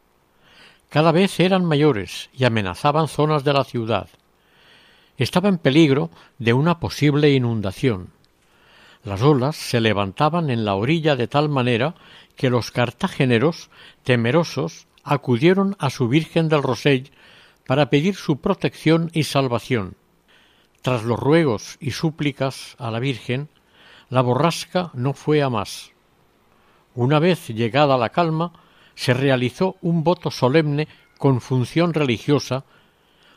Cada 0.89 1.13
vez 1.13 1.39
eran 1.39 1.65
mayores 1.65 2.29
y 2.37 2.43
amenazaban 2.43 3.07
zonas 3.07 3.45
de 3.45 3.53
la 3.53 3.63
ciudad. 3.63 4.09
Estaba 5.17 5.49
en 5.49 5.59
peligro 5.59 6.11
de 6.39 6.55
una 6.55 6.81
posible 6.81 7.31
inundación. 7.31 8.20
Las 9.03 9.23
olas 9.23 9.57
se 9.57 9.81
levantaban 9.81 10.51
en 10.51 10.65
la 10.65 10.75
orilla 10.75 11.17
de 11.17 11.27
tal 11.27 11.49
manera 11.49 11.95
que 12.37 12.51
los 12.51 12.71
cartageneros, 12.71 13.71
temerosos, 14.05 14.87
acudieron 15.03 15.75
a 15.79 15.89
su 15.91 16.09
Virgen 16.09 16.49
del 16.49 16.63
Rosell 16.63 17.11
para 17.67 17.89
pedir 17.89 18.15
su 18.15 18.41
protección 18.41 19.11
y 19.15 19.25
salvación. 19.25 19.97
Tras 20.83 21.05
los 21.05 21.19
ruegos 21.19 21.77
y 21.81 21.93
súplicas 21.93 22.77
a 22.79 22.91
la 22.91 23.01
Virgen, 23.01 23.49
la 24.11 24.21
borrasca 24.21 24.91
no 24.93 25.15
fue 25.15 25.43
a 25.43 25.49
más. 25.49 25.93
Una 26.95 27.19
vez 27.19 27.49
llegada 27.49 27.97
la 27.97 28.11
calma, 28.11 28.53
se 28.95 29.15
realizó 29.15 29.77
un 29.81 30.05
voto 30.05 30.31
solemne 30.31 30.89
con 31.17 31.41
función 31.41 31.95
religiosa 31.95 32.65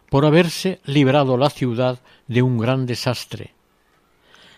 por 0.10 0.26
haberse 0.26 0.82
librado 0.86 1.38
la 1.38 1.50
ciudad 1.50 2.02
de 2.28 2.42
un 2.42 2.58
gran 2.58 2.86
desastre. 2.86 3.54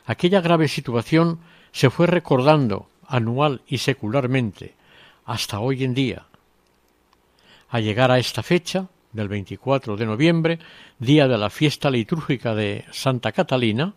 Aquella 0.05 0.41
grave 0.41 0.67
situación 0.67 1.39
se 1.71 1.89
fue 1.89 2.07
recordando 2.07 2.89
anual 3.07 3.61
y 3.67 3.79
secularmente, 3.79 4.75
hasta 5.25 5.59
hoy 5.59 5.83
en 5.83 5.93
día. 5.93 6.25
Al 7.69 7.83
llegar 7.83 8.11
a 8.11 8.19
esta 8.19 8.43
fecha, 8.43 8.87
del 9.15 9.29
24 9.29 9.95
de 9.95 10.05
noviembre, 10.05 10.59
día 10.99 11.27
de 11.27 11.37
la 11.37 11.49
fiesta 11.49 11.89
litúrgica 11.89 12.53
de 12.53 12.85
Santa 12.91 13.31
Catalina, 13.31 13.93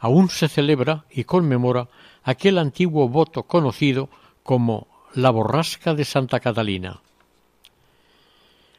aún 0.00 0.28
se 0.28 0.48
celebra 0.48 1.04
y 1.10 1.24
conmemora 1.24 1.88
aquel 2.24 2.58
antiguo 2.58 3.08
voto 3.08 3.44
conocido 3.44 4.10
como 4.42 4.88
la 5.14 5.30
borrasca 5.30 5.94
de 5.94 6.04
Santa 6.04 6.40
Catalina. 6.40 7.00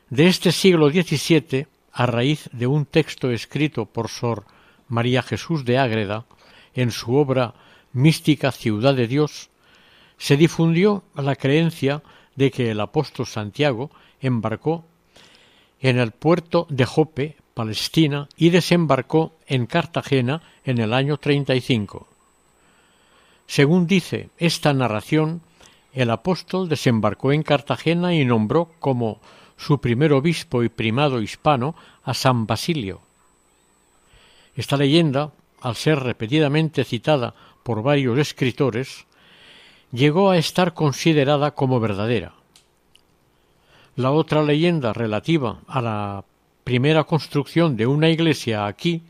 De 0.09 0.27
este 0.27 0.51
siglo 0.51 0.89
XVII, 0.89 1.67
a 1.93 2.05
raíz 2.05 2.49
de 2.51 2.67
un 2.67 2.85
texto 2.85 3.31
escrito 3.31 3.85
por 3.85 4.09
Sor 4.09 4.43
María 4.89 5.23
Jesús 5.23 5.63
de 5.63 5.77
Ágreda 5.77 6.25
en 6.73 6.91
su 6.91 7.15
obra 7.15 7.53
Mística 7.93 8.51
Ciudad 8.51 8.95
de 8.95 9.07
Dios, 9.07 9.49
se 10.17 10.37
difundió 10.37 11.03
la 11.15 11.35
creencia 11.35 12.01
de 12.35 12.51
que 12.51 12.71
el 12.71 12.79
apóstol 12.79 13.27
Santiago 13.27 13.91
embarcó 14.21 14.85
en 15.79 15.99
el 15.99 16.11
puerto 16.11 16.65
de 16.69 16.85
Jope, 16.85 17.35
Palestina, 17.53 18.29
y 18.37 18.49
desembarcó 18.49 19.35
en 19.47 19.65
Cartagena 19.65 20.41
en 20.63 20.79
el 20.79 20.93
año 20.93 21.17
35. 21.17 22.07
Según 23.45 23.85
dice 23.85 24.29
esta 24.37 24.73
narración, 24.73 25.41
el 25.93 26.09
apóstol 26.09 26.69
desembarcó 26.69 27.31
en 27.31 27.43
Cartagena 27.43 28.15
y 28.15 28.25
nombró 28.25 28.71
como 28.79 29.19
su 29.57 29.79
primer 29.79 30.13
obispo 30.13 30.63
y 30.63 30.69
primado 30.69 31.21
hispano 31.21 31.75
a 32.03 32.13
San 32.13 32.47
Basilio. 32.47 33.01
Esta 34.55 34.77
leyenda, 34.77 35.31
al 35.63 35.75
ser 35.75 35.99
repetidamente 35.99 36.83
citada 36.83 37.33
por 37.63 37.81
varios 37.81 38.19
escritores, 38.19 39.05
llegó 39.93 40.29
a 40.29 40.37
estar 40.37 40.73
considerada 40.73 41.51
como 41.51 41.79
verdadera. 41.79 42.33
La 43.95 44.11
otra 44.11 44.43
leyenda 44.43 44.91
relativa 44.91 45.61
a 45.67 45.81
la 45.81 46.25
primera 46.65 47.05
construcción 47.05 47.77
de 47.77 47.87
una 47.87 48.09
iglesia 48.09 48.65
aquí, 48.65 49.03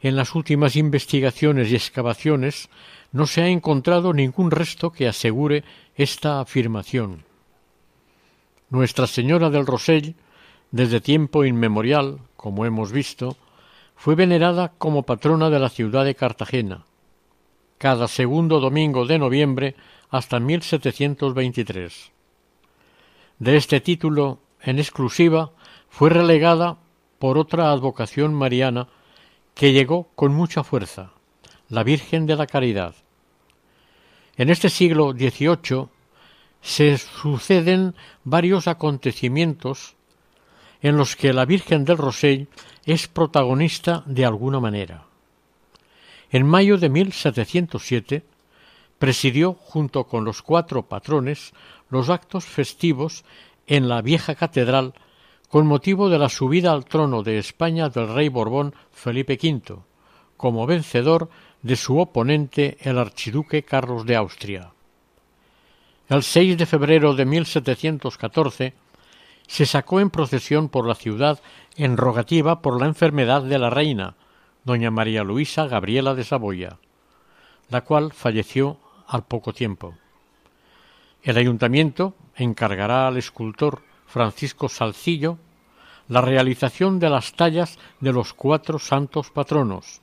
en 0.00 0.14
las 0.14 0.36
últimas 0.36 0.76
investigaciones 0.76 1.70
y 1.70 1.74
excavaciones 1.74 2.70
no 3.10 3.26
se 3.26 3.42
ha 3.42 3.48
encontrado 3.48 4.12
ningún 4.12 4.52
resto 4.52 4.92
que 4.92 5.08
asegure 5.08 5.64
esta 5.96 6.40
afirmación. 6.40 7.24
Nuestra 8.70 9.08
Señora 9.08 9.50
del 9.50 9.66
Rosell, 9.66 10.14
desde 10.70 11.00
tiempo 11.00 11.44
inmemorial, 11.44 12.20
como 12.36 12.64
hemos 12.64 12.92
visto, 12.92 13.36
fue 14.00 14.14
venerada 14.14 14.72
como 14.78 15.02
patrona 15.02 15.50
de 15.50 15.58
la 15.58 15.68
ciudad 15.68 16.06
de 16.06 16.14
Cartagena, 16.14 16.86
cada 17.76 18.08
segundo 18.08 18.58
domingo 18.58 19.04
de 19.04 19.18
noviembre 19.18 19.76
hasta 20.08 20.40
1723. 20.40 22.10
De 23.38 23.56
este 23.58 23.78
título 23.82 24.38
en 24.62 24.78
exclusiva 24.78 25.52
fue 25.90 26.08
relegada 26.08 26.78
por 27.18 27.36
otra 27.36 27.72
advocación 27.72 28.32
mariana 28.32 28.88
que 29.54 29.74
llegó 29.74 30.08
con 30.14 30.32
mucha 30.32 30.64
fuerza, 30.64 31.12
la 31.68 31.82
Virgen 31.82 32.24
de 32.24 32.36
la 32.36 32.46
Caridad. 32.46 32.94
En 34.38 34.48
este 34.48 34.70
siglo 34.70 35.12
XVIII 35.12 35.88
se 36.62 36.96
suceden 36.96 37.94
varios 38.24 38.66
acontecimientos 38.66 39.94
en 40.80 40.96
los 40.96 41.16
que 41.16 41.34
la 41.34 41.44
Virgen 41.44 41.84
del 41.84 41.98
Rosell 41.98 42.48
es 42.84 43.08
protagonista 43.08 44.02
de 44.06 44.24
alguna 44.24 44.60
manera. 44.60 45.04
En 46.30 46.46
mayo 46.46 46.78
de 46.78 46.88
1707 46.88 48.24
presidió 48.98 49.54
junto 49.54 50.04
con 50.04 50.24
los 50.24 50.42
cuatro 50.42 50.82
patrones 50.82 51.52
los 51.88 52.08
actos 52.08 52.44
festivos 52.44 53.24
en 53.66 53.88
la 53.88 54.02
vieja 54.02 54.34
catedral 54.34 54.94
con 55.48 55.66
motivo 55.66 56.08
de 56.08 56.18
la 56.18 56.28
subida 56.28 56.72
al 56.72 56.84
trono 56.84 57.22
de 57.24 57.38
España 57.38 57.88
del 57.88 58.14
rey 58.14 58.28
Borbón 58.28 58.74
Felipe 58.92 59.38
V, 59.42 59.80
como 60.36 60.66
vencedor 60.66 61.28
de 61.62 61.76
su 61.76 61.98
oponente 61.98 62.78
el 62.80 62.98
archiduque 62.98 63.64
Carlos 63.64 64.06
de 64.06 64.16
Austria. 64.16 64.70
El 66.08 66.22
6 66.22 66.56
de 66.56 66.66
febrero 66.66 67.14
de 67.14 67.24
1714 67.24 68.74
se 69.50 69.66
sacó 69.66 69.98
en 69.98 70.10
procesión 70.10 70.68
por 70.68 70.86
la 70.86 70.94
ciudad 70.94 71.40
en 71.74 71.96
rogativa 71.96 72.62
por 72.62 72.80
la 72.80 72.86
enfermedad 72.86 73.42
de 73.42 73.58
la 73.58 73.68
reina, 73.68 74.14
doña 74.62 74.92
María 74.92 75.24
Luisa 75.24 75.66
Gabriela 75.66 76.14
de 76.14 76.22
Saboya, 76.22 76.78
la 77.68 77.80
cual 77.80 78.12
falleció 78.12 78.78
al 79.08 79.24
poco 79.24 79.52
tiempo. 79.52 79.96
El 81.24 81.36
ayuntamiento 81.36 82.14
encargará 82.36 83.08
al 83.08 83.16
escultor 83.16 83.82
Francisco 84.06 84.68
Salcillo 84.68 85.38
la 86.06 86.20
realización 86.20 87.00
de 87.00 87.10
las 87.10 87.32
tallas 87.32 87.76
de 87.98 88.12
los 88.12 88.32
cuatro 88.32 88.78
santos 88.78 89.32
patronos, 89.32 90.00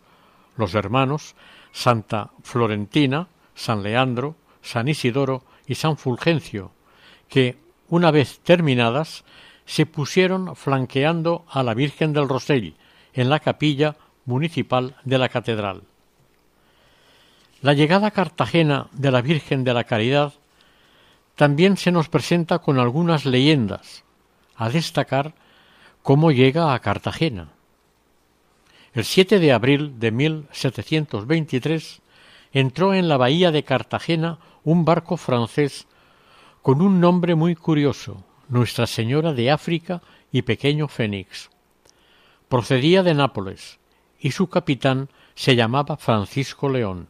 los 0.58 0.76
hermanos 0.76 1.38
Santa 1.72 2.32
Florentina, 2.44 3.30
San 3.56 3.82
Leandro, 3.82 4.36
San 4.62 4.90
Isidoro 4.90 5.46
y 5.68 5.76
San 5.76 5.96
Fulgencio, 5.96 6.74
que, 7.30 7.66
una 7.90 8.12
vez 8.12 8.40
terminadas, 8.40 9.24
se 9.66 9.86
pusieron 9.86 10.56
flanqueando 10.56 11.46
a 11.50 11.64
la 11.64 11.74
Virgen 11.74 12.14
del 12.14 12.30
Rosell 12.30 12.76
en 13.14 13.30
la 13.30 13.40
capilla 13.40 13.96
municipal 14.26 14.96
de 15.04 15.18
la 15.18 15.30
catedral. 15.30 15.84
La 17.62 17.74
llegada 17.74 18.08
a 18.08 18.12
Cartagena 18.12 18.88
de 18.92 19.12
la 19.12 19.22
Virgen 19.22 19.64
de 19.64 19.74
la 19.74 19.84
Caridad 19.84 20.34
también 21.36 21.78
se 21.78 21.92
nos 21.92 22.10
presenta 22.10 22.60
con 22.60 22.80
algunas 22.80 23.26
leyendas, 23.26 24.04
a 24.56 24.70
destacar 24.70 25.34
cómo 26.04 26.32
llega 26.32 26.74
a 26.74 26.80
Cartagena. 26.80 27.50
El 28.94 29.06
7 29.06 29.40
de 29.40 29.52
abril 29.52 30.00
de 30.00 30.12
1723 30.12 32.02
entró 32.54 32.94
en 32.94 33.08
la 33.08 33.18
bahía 33.18 33.52
de 33.52 33.64
Cartagena 33.64 34.40
un 34.64 34.86
barco 34.86 35.18
francés 35.18 35.87
con 36.68 36.82
un 36.82 37.00
nombre 37.00 37.34
muy 37.34 37.56
curioso, 37.56 38.26
Nuestra 38.50 38.88
Señora 38.88 39.32
de 39.32 39.52
África 39.52 40.02
y 40.34 40.42
Pequeño 40.42 40.90
Fénix. 40.90 41.50
Procedía 42.50 43.04
de 43.04 43.14
Nápoles 43.14 43.80
y 44.20 44.32
su 44.32 44.50
capitán 44.50 45.08
se 45.34 45.56
llamaba 45.56 45.96
Francisco 45.96 46.68
León. 46.68 47.08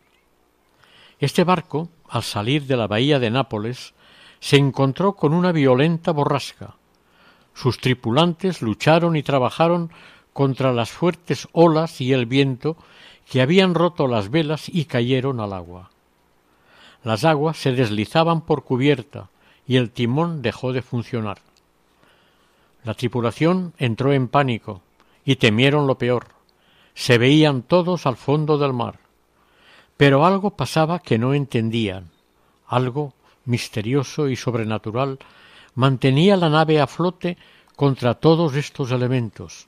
Este 1.17 1.43
barco, 1.43 1.89
al 2.07 2.21
salir 2.21 2.67
de 2.67 2.77
la 2.77 2.85
bahía 2.85 3.17
de 3.17 3.31
Nápoles, 3.31 3.95
se 4.39 4.57
encontró 4.57 5.13
con 5.13 5.33
una 5.33 5.51
violenta 5.51 6.11
borrasca. 6.11 6.75
Sus 7.55 7.79
tripulantes 7.79 8.61
lucharon 8.61 9.15
y 9.15 9.23
trabajaron 9.23 9.89
contra 10.33 10.71
las 10.71 10.91
fuertes 10.91 11.47
olas 11.51 11.99
y 11.99 12.13
el 12.13 12.27
viento 12.27 12.77
que 13.27 13.41
habían 13.41 13.73
roto 13.73 14.05
las 14.05 14.29
velas 14.29 14.69
y 14.69 14.85
cayeron 14.85 15.39
al 15.39 15.51
agua. 15.53 15.89
Las 17.01 17.25
aguas 17.25 17.57
se 17.57 17.71
deslizaban 17.71 18.41
por 18.41 18.63
cubierta 18.63 19.31
y 19.67 19.75
el 19.75 19.91
timón 19.91 20.41
dejó 20.41 20.73
de 20.73 20.81
funcionar. 20.81 21.39
La 22.83 22.93
tripulación 22.93 23.73
entró 23.77 24.13
en 24.13 24.29
pánico 24.29 24.81
y 25.25 25.35
temieron 25.35 25.87
lo 25.87 25.97
peor. 25.97 26.27
Se 26.93 27.17
veían 27.17 27.61
todos 27.61 28.05
al 28.05 28.15
fondo 28.15 28.57
del 28.57 28.73
mar. 28.73 28.99
Pero 29.97 30.25
algo 30.25 30.51
pasaba 30.51 30.99
que 30.99 31.17
no 31.17 31.33
entendían, 31.33 32.09
algo 32.67 33.13
misterioso 33.45 34.29
y 34.29 34.35
sobrenatural 34.35 35.19
mantenía 35.75 36.37
la 36.37 36.49
nave 36.49 36.79
a 36.79 36.87
flote 36.87 37.37
contra 37.75 38.15
todos 38.15 38.55
estos 38.55 38.91
elementos 38.91 39.67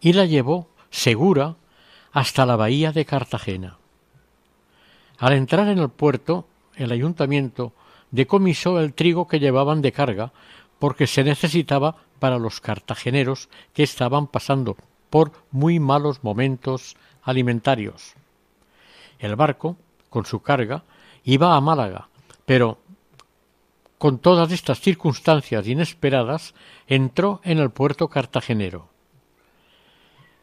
y 0.00 0.12
la 0.12 0.24
llevó 0.24 0.68
segura 0.90 1.56
hasta 2.12 2.46
la 2.46 2.56
bahía 2.56 2.92
de 2.92 3.04
Cartagena. 3.04 3.78
Al 5.18 5.34
entrar 5.34 5.68
en 5.68 5.78
el 5.78 5.90
puerto, 5.90 6.46
el 6.76 6.92
ayuntamiento 6.92 7.72
decomisó 8.10 8.80
el 8.80 8.94
trigo 8.94 9.26
que 9.26 9.40
llevaban 9.40 9.82
de 9.82 9.92
carga 9.92 10.32
porque 10.78 11.06
se 11.06 11.24
necesitaba 11.24 11.96
para 12.18 12.38
los 12.38 12.60
cartageneros 12.60 13.48
que 13.72 13.82
estaban 13.82 14.26
pasando 14.26 14.76
por 15.10 15.32
muy 15.50 15.80
malos 15.80 16.22
momentos 16.22 16.96
alimentarios. 17.22 18.14
El 19.18 19.36
barco, 19.36 19.76
con 20.08 20.24
su 20.24 20.40
carga, 20.40 20.84
iba 21.24 21.54
a 21.54 21.60
Málaga, 21.60 22.08
pero 22.46 22.78
con 23.98 24.18
todas 24.18 24.50
estas 24.50 24.80
circunstancias 24.80 25.66
inesperadas, 25.66 26.54
entró 26.86 27.40
en 27.44 27.58
el 27.58 27.70
puerto 27.70 28.08
cartagenero. 28.08 28.88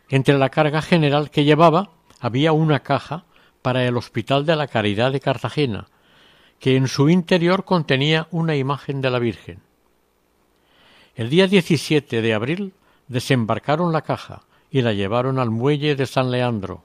Entre 0.10 0.38
la 0.38 0.50
carga 0.50 0.84
general 0.84 1.32
que 1.32 1.44
llevaba 1.44 1.90
había 2.20 2.52
una 2.52 2.82
caja 2.82 3.26
para 3.64 3.84
el 3.86 3.98
Hospital 3.98 4.46
de 4.46 4.56
la 4.56 4.68
Caridad 4.68 5.12
de 5.12 5.20
Cartagena, 5.20 5.88
que 6.60 6.76
en 6.76 6.88
su 6.88 7.10
interior 7.10 7.66
contenía 7.66 8.28
una 8.32 8.56
imagen 8.56 9.02
de 9.02 9.10
la 9.10 9.20
Virgen. 9.20 9.62
El 11.16 11.30
día 11.30 11.48
17 11.48 12.22
de 12.22 12.34
abril 12.34 12.74
desembarcaron 13.08 13.92
la 13.92 14.02
caja 14.02 14.44
y 14.70 14.82
la 14.82 14.94
llevaron 14.94 15.40
al 15.40 15.50
muelle 15.50 15.96
de 15.96 16.06
San 16.06 16.32
Leandro. 16.32 16.84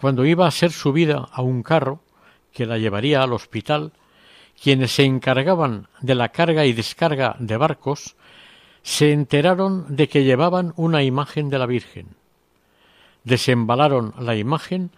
Cuando 0.00 0.24
iba 0.24 0.46
a 0.46 0.50
ser 0.50 0.72
subida 0.72 1.28
a 1.32 1.42
un 1.42 1.62
carro 1.62 2.00
que 2.52 2.66
la 2.66 2.78
llevaría 2.78 3.22
al 3.22 3.32
hospital, 3.32 3.92
quienes 4.60 4.92
se 4.92 5.04
encargaban 5.04 5.88
de 6.00 6.14
la 6.14 6.30
carga 6.30 6.66
y 6.66 6.72
descarga 6.72 7.36
de 7.38 7.56
barcos, 7.56 8.16
se 8.82 9.12
enteraron 9.12 9.96
de 9.96 10.08
que 10.08 10.24
llevaban 10.24 10.72
una 10.76 11.02
imagen 11.02 11.50
de 11.50 11.58
la 11.58 11.66
Virgen. 11.66 12.08
Desembalaron 13.24 14.14
la 14.18 14.36
imagen 14.36 14.90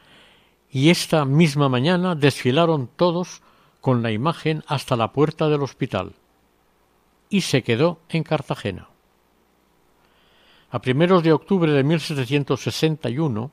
y 0.74 0.90
esta 0.90 1.24
misma 1.24 1.68
mañana 1.68 2.16
desfilaron 2.16 2.90
todos 2.96 3.42
con 3.80 4.02
la 4.02 4.10
imagen 4.10 4.64
hasta 4.66 4.96
la 4.96 5.12
puerta 5.12 5.48
del 5.48 5.62
hospital 5.62 6.14
y 7.30 7.42
se 7.42 7.62
quedó 7.62 8.00
en 8.08 8.24
Cartagena. 8.24 8.88
A 10.72 10.80
primeros 10.80 11.22
de 11.22 11.32
octubre 11.32 11.70
de 11.70 11.84
1761, 11.84 13.52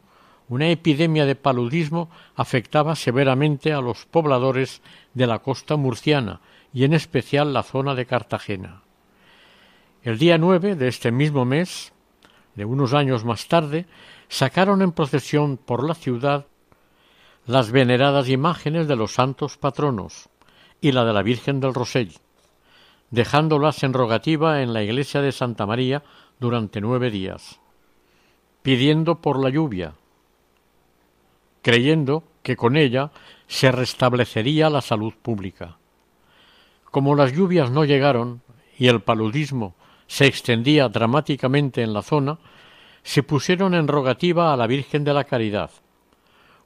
una 0.50 0.70
epidemia 0.70 1.28
de 1.28 1.36
paludismo 1.36 2.10
afectaba 2.36 2.96
severamente 2.96 3.72
a 3.72 3.82
los 3.82 4.08
pobladores 4.08 4.82
de 5.14 5.28
la 5.28 5.40
costa 5.40 5.76
murciana 5.76 6.42
y 6.74 6.86
en 6.86 6.94
especial 6.96 7.54
la 7.54 7.62
zona 7.62 7.94
de 7.94 8.08
Cartagena. 8.08 8.82
El 10.02 10.18
día 10.18 10.40
nueve 10.40 10.76
de 10.76 10.88
este 10.88 11.12
mismo 11.12 11.46
mes, 11.46 11.94
de 12.56 12.66
unos 12.66 12.96
años 12.96 13.24
más 13.24 13.48
tarde, 13.48 13.86
sacaron 14.28 14.82
en 14.82 14.92
procesión 14.92 15.58
por 15.58 15.88
la 15.88 15.94
ciudad 15.94 16.48
las 17.46 17.72
veneradas 17.72 18.30
imágenes 18.30 18.88
de 18.88 18.96
los 18.96 19.14
santos 19.14 19.58
patronos 19.58 20.30
y 20.80 20.92
la 20.92 21.06
de 21.06 21.14
la 21.14 21.24
Virgen 21.24 21.60
del 21.60 21.74
Rosell, 21.74 22.14
dejándolas 23.10 23.84
en 23.84 23.94
rogativa 23.94 24.62
en 24.62 24.74
la 24.74 24.84
iglesia 24.84 25.22
de 25.22 25.32
Santa 25.32 25.66
María 25.66 26.04
durante 26.40 26.82
nueve 26.82 27.10
días, 27.10 27.60
pidiendo 28.62 29.22
por 29.22 29.42
la 29.42 29.50
lluvia, 29.50 29.94
creyendo 31.62 32.24
que 32.44 32.56
con 32.56 32.78
ella 32.78 33.12
se 33.48 33.72
restablecería 33.72 34.70
la 34.70 34.82
salud 34.82 35.14
pública. 35.22 35.78
Como 36.86 37.16
las 37.16 37.34
lluvias 37.34 37.72
no 37.72 37.86
llegaron 37.86 38.42
y 38.78 38.88
el 38.88 39.02
paludismo 39.02 39.76
se 40.08 40.26
extendía 40.26 40.90
dramáticamente 40.90 41.84
en 41.84 41.94
la 41.94 42.02
zona, 42.02 42.40
se 43.04 43.24
pusieron 43.24 43.74
en 43.74 43.88
rogativa 43.88 44.54
a 44.54 44.58
la 44.58 44.68
Virgen 44.68 45.04
de 45.04 45.14
la 45.14 45.24
Caridad, 45.24 45.72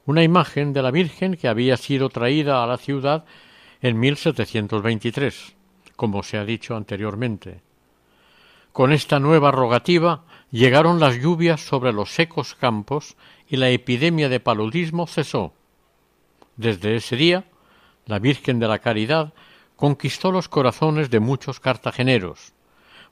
una 0.06 0.22
imagen 0.22 0.72
de 0.72 0.82
la 0.82 0.90
Virgen 0.90 1.36
que 1.36 1.48
había 1.48 1.76
sido 1.76 2.08
traída 2.08 2.62
a 2.62 2.66
la 2.66 2.78
ciudad 2.78 3.24
en 3.82 3.98
1723, 3.98 5.54
como 5.96 6.22
se 6.22 6.38
ha 6.38 6.44
dicho 6.44 6.76
anteriormente. 6.76 7.60
Con 8.72 8.92
esta 8.92 9.18
nueva 9.18 9.50
rogativa 9.50 10.24
llegaron 10.50 11.00
las 11.00 11.16
lluvias 11.16 11.60
sobre 11.60 11.92
los 11.92 12.10
secos 12.10 12.54
campos 12.54 13.16
y 13.48 13.56
la 13.56 13.70
epidemia 13.70 14.28
de 14.28 14.40
paludismo 14.40 15.06
cesó. 15.06 15.52
Desde 16.56 16.96
ese 16.96 17.16
día, 17.16 17.44
la 18.06 18.18
Virgen 18.18 18.58
de 18.58 18.68
la 18.68 18.78
Caridad 18.78 19.32
conquistó 19.74 20.30
los 20.30 20.48
corazones 20.48 21.10
de 21.10 21.20
muchos 21.20 21.60
cartageneros, 21.60 22.54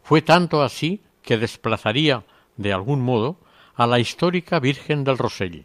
fue 0.02 0.22
tanto 0.22 0.62
así 0.62 1.00
que 1.22 1.38
desplazaría, 1.38 2.24
de 2.56 2.72
algún 2.72 3.00
modo, 3.00 3.38
a 3.74 3.86
la 3.86 3.98
histórica 3.98 4.60
Virgen 4.60 5.02
del 5.02 5.18
Rosell. 5.18 5.64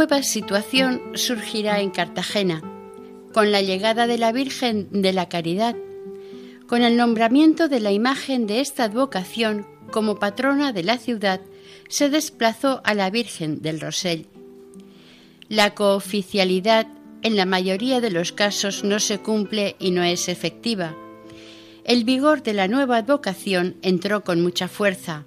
Nueva 0.00 0.22
situación 0.22 1.02
surgirá 1.12 1.80
en 1.80 1.90
Cartagena, 1.90 2.62
con 3.34 3.52
la 3.52 3.60
llegada 3.60 4.06
de 4.06 4.16
la 4.16 4.32
Virgen 4.32 4.88
de 4.90 5.12
la 5.12 5.28
Caridad, 5.28 5.76
con 6.66 6.80
el 6.80 6.96
nombramiento 6.96 7.68
de 7.68 7.80
la 7.80 7.92
imagen 7.92 8.46
de 8.46 8.60
esta 8.60 8.84
advocación 8.84 9.66
como 9.90 10.18
patrona 10.18 10.72
de 10.72 10.84
la 10.84 10.96
ciudad, 10.96 11.42
se 11.90 12.08
desplazó 12.08 12.80
a 12.82 12.94
la 12.94 13.10
Virgen 13.10 13.60
del 13.60 13.78
Rosell. 13.78 14.24
La 15.50 15.74
cooficialidad 15.74 16.86
en 17.20 17.36
la 17.36 17.44
mayoría 17.44 18.00
de 18.00 18.10
los 18.10 18.32
casos 18.32 18.84
no 18.84 19.00
se 19.00 19.18
cumple 19.18 19.76
y 19.78 19.90
no 19.90 20.02
es 20.02 20.30
efectiva. 20.30 20.96
El 21.84 22.04
vigor 22.04 22.42
de 22.42 22.54
la 22.54 22.68
nueva 22.68 22.96
advocación 22.96 23.76
entró 23.82 24.24
con 24.24 24.40
mucha 24.40 24.66
fuerza, 24.66 25.26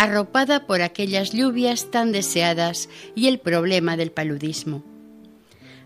arropada 0.00 0.66
por 0.66 0.80
aquellas 0.80 1.30
lluvias 1.30 1.90
tan 1.90 2.10
deseadas 2.10 2.88
y 3.14 3.28
el 3.28 3.38
problema 3.38 3.98
del 3.98 4.12
paludismo. 4.12 4.82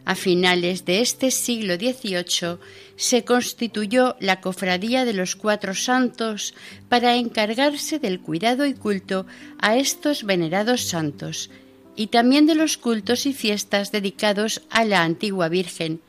A 0.04 0.14
finales 0.14 0.84
de 0.84 1.00
este 1.00 1.32
siglo 1.32 1.74
XVIII 1.74 2.58
se 2.94 3.24
constituyó 3.24 4.14
la 4.20 4.40
Cofradía 4.40 5.04
de 5.04 5.14
los 5.14 5.34
Cuatro 5.34 5.74
Santos 5.74 6.54
para 6.88 7.16
encargarse 7.16 7.98
del 7.98 8.20
cuidado 8.20 8.66
y 8.66 8.74
culto 8.74 9.26
a 9.58 9.76
estos 9.76 10.22
venerados 10.22 10.82
santos 10.82 11.50
y 11.96 12.06
también 12.06 12.46
de 12.46 12.54
los 12.54 12.78
cultos 12.78 13.26
y 13.26 13.32
fiestas 13.32 13.90
dedicados 13.90 14.62
a 14.70 14.84
la 14.84 15.02
antigua 15.02 15.48
Virgen, 15.48 16.00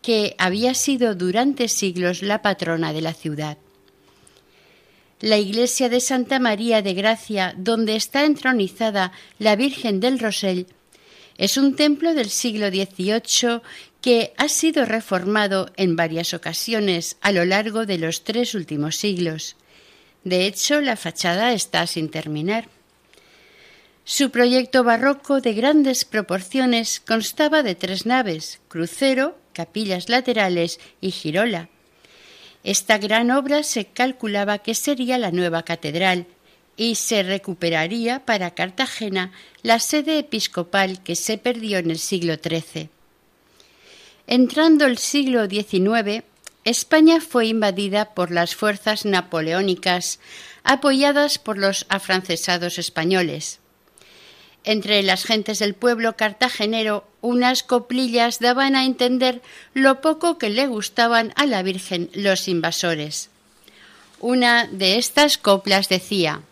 que 0.00 0.36
había 0.38 0.74
sido 0.74 1.16
durante 1.16 1.66
siglos 1.66 2.22
la 2.22 2.40
patrona 2.40 2.92
de 2.92 3.00
la 3.00 3.14
ciudad. 3.14 3.58
La 5.20 5.36
iglesia 5.36 5.88
de 5.88 6.00
Santa 6.00 6.38
María 6.38 6.80
de 6.80 6.94
Gracia, 6.94 7.52
donde 7.56 7.96
está 7.96 8.24
entronizada 8.24 9.10
la 9.40 9.56
Virgen 9.56 9.98
del 9.98 10.20
Rosell, 10.20 10.66
es 11.36 11.56
un 11.56 11.74
templo 11.74 12.14
del 12.14 12.30
siglo 12.30 12.68
XVIII 12.68 13.62
que 14.00 14.32
ha 14.36 14.48
sido 14.48 14.84
reformado 14.84 15.70
en 15.76 15.96
varias 15.96 16.34
ocasiones 16.34 17.16
a 17.20 17.32
lo 17.32 17.44
largo 17.44 17.84
de 17.84 17.98
los 17.98 18.22
tres 18.22 18.54
últimos 18.54 18.94
siglos. 18.94 19.56
De 20.22 20.46
hecho, 20.46 20.80
la 20.80 20.96
fachada 20.96 21.52
está 21.52 21.86
sin 21.88 22.10
terminar. 22.10 22.68
Su 24.04 24.30
proyecto 24.30 24.84
barroco 24.84 25.40
de 25.40 25.52
grandes 25.52 26.04
proporciones 26.04 27.00
constaba 27.00 27.64
de 27.64 27.74
tres 27.74 28.06
naves, 28.06 28.60
crucero, 28.68 29.36
capillas 29.52 30.08
laterales 30.08 30.78
y 31.00 31.10
girola. 31.10 31.68
Esta 32.64 32.98
gran 32.98 33.30
obra 33.30 33.62
se 33.62 33.86
calculaba 33.86 34.58
que 34.58 34.74
sería 34.74 35.18
la 35.18 35.30
nueva 35.30 35.62
catedral 35.62 36.26
y 36.76 36.94
se 36.94 37.22
recuperaría 37.22 38.24
para 38.24 38.54
Cartagena 38.54 39.32
la 39.62 39.80
sede 39.80 40.18
episcopal 40.18 41.02
que 41.02 41.16
se 41.16 41.38
perdió 41.38 41.78
en 41.78 41.90
el 41.90 41.98
siglo 41.98 42.34
XIII. 42.34 42.88
Entrando 44.26 44.86
el 44.86 44.98
siglo 44.98 45.46
XIX, 45.48 46.22
España 46.64 47.20
fue 47.20 47.46
invadida 47.46 48.14
por 48.14 48.30
las 48.30 48.54
fuerzas 48.54 49.04
napoleónicas 49.04 50.20
apoyadas 50.64 51.38
por 51.38 51.56
los 51.56 51.86
afrancesados 51.88 52.78
españoles. 52.78 53.58
Entre 54.70 55.02
las 55.02 55.24
gentes 55.24 55.60
del 55.60 55.72
pueblo 55.72 56.14
cartagenero, 56.14 57.08
unas 57.22 57.62
coplillas 57.62 58.38
daban 58.38 58.76
a 58.76 58.84
entender 58.84 59.40
lo 59.72 60.02
poco 60.02 60.36
que 60.36 60.50
le 60.50 60.66
gustaban 60.66 61.32
a 61.36 61.46
la 61.46 61.62
Virgen 61.62 62.10
los 62.12 62.48
invasores. 62.48 63.30
Una 64.20 64.66
de 64.66 64.98
estas 64.98 65.38
coplas 65.38 65.88
decía 65.88 66.42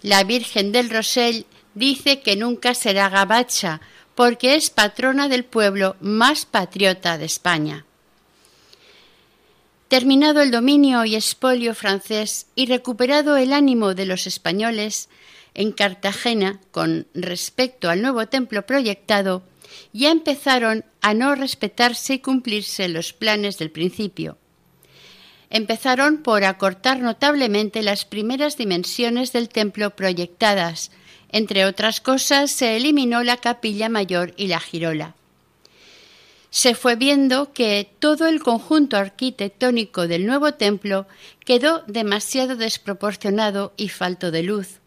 La 0.00 0.22
Virgen 0.22 0.70
del 0.70 0.90
Rosell 0.90 1.44
dice 1.74 2.20
que 2.20 2.36
nunca 2.36 2.72
será 2.72 3.08
gabacha, 3.08 3.80
porque 4.14 4.54
es 4.54 4.70
patrona 4.70 5.28
del 5.28 5.44
pueblo 5.44 5.96
más 6.00 6.46
patriota 6.46 7.18
de 7.18 7.24
España. 7.24 7.84
Terminado 9.88 10.40
el 10.40 10.52
dominio 10.52 11.04
y 11.04 11.16
expolio 11.16 11.74
francés 11.74 12.46
y 12.54 12.66
recuperado 12.66 13.36
el 13.36 13.52
ánimo 13.52 13.94
de 13.94 14.06
los 14.06 14.28
españoles, 14.28 15.08
en 15.54 15.72
Cartagena, 15.72 16.60
con 16.70 17.06
respecto 17.14 17.88
al 17.88 18.02
nuevo 18.02 18.26
templo 18.26 18.66
proyectado, 18.66 19.42
ya 19.92 20.10
empezaron 20.10 20.84
a 21.00 21.14
no 21.14 21.34
respetarse 21.34 22.14
y 22.14 22.18
cumplirse 22.18 22.88
los 22.88 23.12
planes 23.12 23.58
del 23.58 23.70
principio. 23.70 24.36
Empezaron 25.50 26.18
por 26.18 26.44
acortar 26.44 27.00
notablemente 27.00 27.82
las 27.82 28.04
primeras 28.04 28.56
dimensiones 28.56 29.32
del 29.32 29.48
templo 29.48 29.94
proyectadas. 29.94 30.90
Entre 31.30 31.64
otras 31.64 32.00
cosas, 32.00 32.50
se 32.50 32.76
eliminó 32.76 33.22
la 33.22 33.36
capilla 33.36 33.88
mayor 33.88 34.34
y 34.36 34.48
la 34.48 34.60
girola 34.60 35.14
se 36.54 36.76
fue 36.76 36.94
viendo 36.94 37.52
que 37.52 37.90
todo 37.98 38.28
el 38.28 38.40
conjunto 38.40 38.96
arquitectónico 38.96 40.06
del 40.06 40.24
nuevo 40.24 40.54
templo 40.54 41.08
quedó 41.44 41.82
demasiado 41.88 42.54
desproporcionado 42.54 43.74
y 43.76 43.88
falto 43.88 44.30
de 44.30 44.44
luz. 44.44 44.78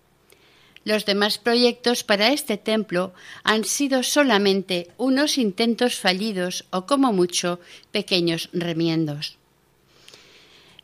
Los 0.87 1.05
demás 1.05 1.37
proyectos 1.37 2.05
para 2.05 2.29
este 2.29 2.55
templo 2.55 3.13
han 3.43 3.65
sido 3.65 4.03
solamente 4.03 4.87
unos 4.95 5.37
intentos 5.37 5.99
fallidos 5.99 6.63
o 6.71 6.85
como 6.85 7.11
mucho 7.11 7.59
pequeños 7.91 8.49
remiendos. 8.53 9.35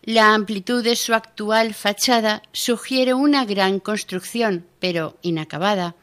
La 0.02 0.34
amplitud 0.34 0.84
de 0.84 0.98
su 0.98 1.14
actual 1.14 1.74
fachada 1.74 2.44
sugiere 2.52 3.14
una 3.14 3.46
gran 3.46 3.80
construcción, 3.80 4.66
pero 4.82 5.16
inacabada. 5.22 5.96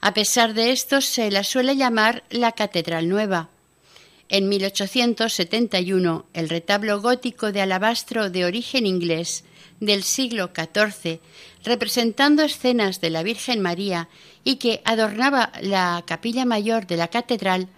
A 0.00 0.12
pesar 0.12 0.52
de 0.52 0.72
esto, 0.72 1.00
se 1.00 1.30
la 1.30 1.44
suele 1.44 1.76
llamar 1.76 2.24
la 2.30 2.50
Catedral 2.50 3.08
Nueva 3.08 3.48
en 4.28 4.48
1871, 4.48 6.26
el 6.32 6.48
retablo 6.48 7.00
gótico 7.00 7.52
de 7.52 7.60
alabastro 7.60 8.30
de 8.30 8.44
origen 8.44 8.86
inglés 8.86 9.44
del 9.80 10.02
siglo 10.02 10.50
XIV, 10.54 11.20
representando 11.64 12.42
escenas 12.42 13.00
de 13.00 13.10
la 13.10 13.22
Virgen 13.22 13.60
María 13.60 14.08
y 14.42 14.56
que 14.56 14.80
adornaba 14.84 15.52
la 15.60 16.02
capilla 16.06 16.44
mayor 16.44 16.86
de 16.86 16.96
la 16.96 17.08
catedral, 17.08 17.68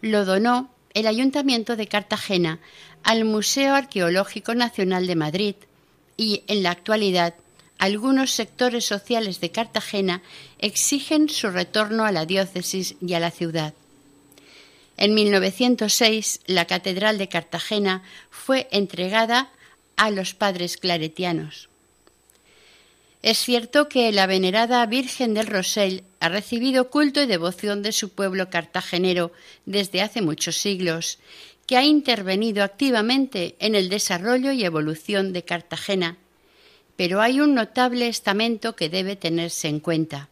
lo 0.00 0.24
donó 0.24 0.70
el 0.94 1.06
Ayuntamiento 1.06 1.76
de 1.76 1.88
Cartagena 1.88 2.60
al 3.02 3.24
Museo 3.24 3.74
Arqueológico 3.74 4.54
Nacional 4.54 5.06
de 5.06 5.16
Madrid 5.16 5.54
y, 6.16 6.42
en 6.46 6.62
la 6.62 6.70
actualidad, 6.70 7.34
algunos 7.78 8.30
sectores 8.30 8.86
sociales 8.86 9.40
de 9.40 9.50
Cartagena 9.50 10.22
exigen 10.58 11.28
su 11.28 11.50
retorno 11.50 12.04
a 12.04 12.12
la 12.12 12.24
diócesis 12.24 12.96
y 13.00 13.14
a 13.14 13.20
la 13.20 13.30
ciudad. 13.30 13.74
En 14.96 15.14
1906, 15.14 16.40
la 16.46 16.64
Catedral 16.64 17.18
de 17.18 17.28
Cartagena 17.28 18.02
fue 18.30 18.68
entregada 18.70 19.50
a 19.96 20.10
los 20.10 20.34
padres 20.34 20.76
claretianos. 20.76 21.68
Es 23.22 23.38
cierto 23.38 23.88
que 23.88 24.12
la 24.12 24.26
venerada 24.26 24.86
Virgen 24.86 25.34
del 25.34 25.48
Rosell 25.48 26.04
ha 26.20 26.28
recibido 26.28 26.90
culto 26.90 27.20
y 27.20 27.26
devoción 27.26 27.82
de 27.82 27.92
su 27.92 28.10
pueblo 28.10 28.50
cartagenero 28.50 29.32
desde 29.64 30.00
hace 30.00 30.22
muchos 30.22 30.56
siglos, 30.56 31.18
que 31.66 31.76
ha 31.76 31.84
intervenido 31.84 32.62
activamente 32.62 33.56
en 33.58 33.74
el 33.74 33.88
desarrollo 33.88 34.52
y 34.52 34.64
evolución 34.64 35.32
de 35.32 35.42
Cartagena. 35.42 36.16
Pero 36.96 37.20
hay 37.20 37.40
un 37.40 37.54
notable 37.54 38.06
estamento 38.08 38.76
que 38.76 38.88
debe 38.88 39.16
tenerse 39.16 39.68
en 39.68 39.80
cuenta, 39.80 40.28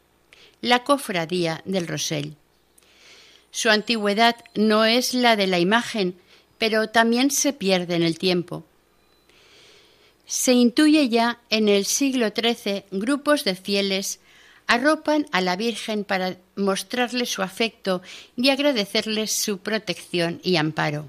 la 0.61 0.85
Cofradía 0.85 1.62
del 1.65 1.89
Rosell. 1.89 2.37
Su 3.55 3.71
antigüedad 3.71 4.35
no 4.57 4.85
es 4.85 5.15
la 5.15 5.37
de 5.37 5.47
la 5.47 5.61
imagen, 5.61 6.17
pero 6.59 6.89
también 6.89 7.31
se 7.31 7.53
pierde 7.53 7.95
en 7.95 8.03
el 8.03 8.19
tiempo. 8.19 8.65
Se 10.27 10.55
intuye 10.55 11.09
ya 11.09 11.39
en 11.51 11.69
el 11.69 11.85
siglo 11.85 12.33
XIII 12.35 12.83
grupos 12.91 13.45
de 13.45 13.55
fieles 13.55 14.19
arropan 14.67 15.27
a 15.31 15.41
la 15.41 15.55
Virgen 15.55 16.03
para 16.03 16.37
mostrarle 16.57 17.27
su 17.27 17.43
afecto 17.43 18.03
y 18.37 18.51
agradecerle 18.51 19.29
su 19.29 19.59
protección 19.59 20.41
y 20.43 20.57
amparo. 20.57 21.07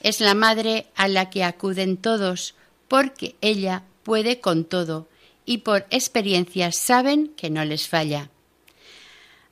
Es 0.00 0.20
la 0.20 0.34
madre 0.34 0.86
a 0.94 1.08
la 1.08 1.28
que 1.28 1.42
acuden 1.42 1.96
todos, 1.96 2.54
porque 2.86 3.34
ella 3.40 3.82
puede 4.04 4.38
con 4.38 4.64
todo 4.64 5.08
y 5.44 5.58
por 5.58 5.86
experiencia 5.90 6.70
saben 6.70 7.32
que 7.36 7.50
no 7.50 7.64
les 7.64 7.88
falla. 7.88 8.30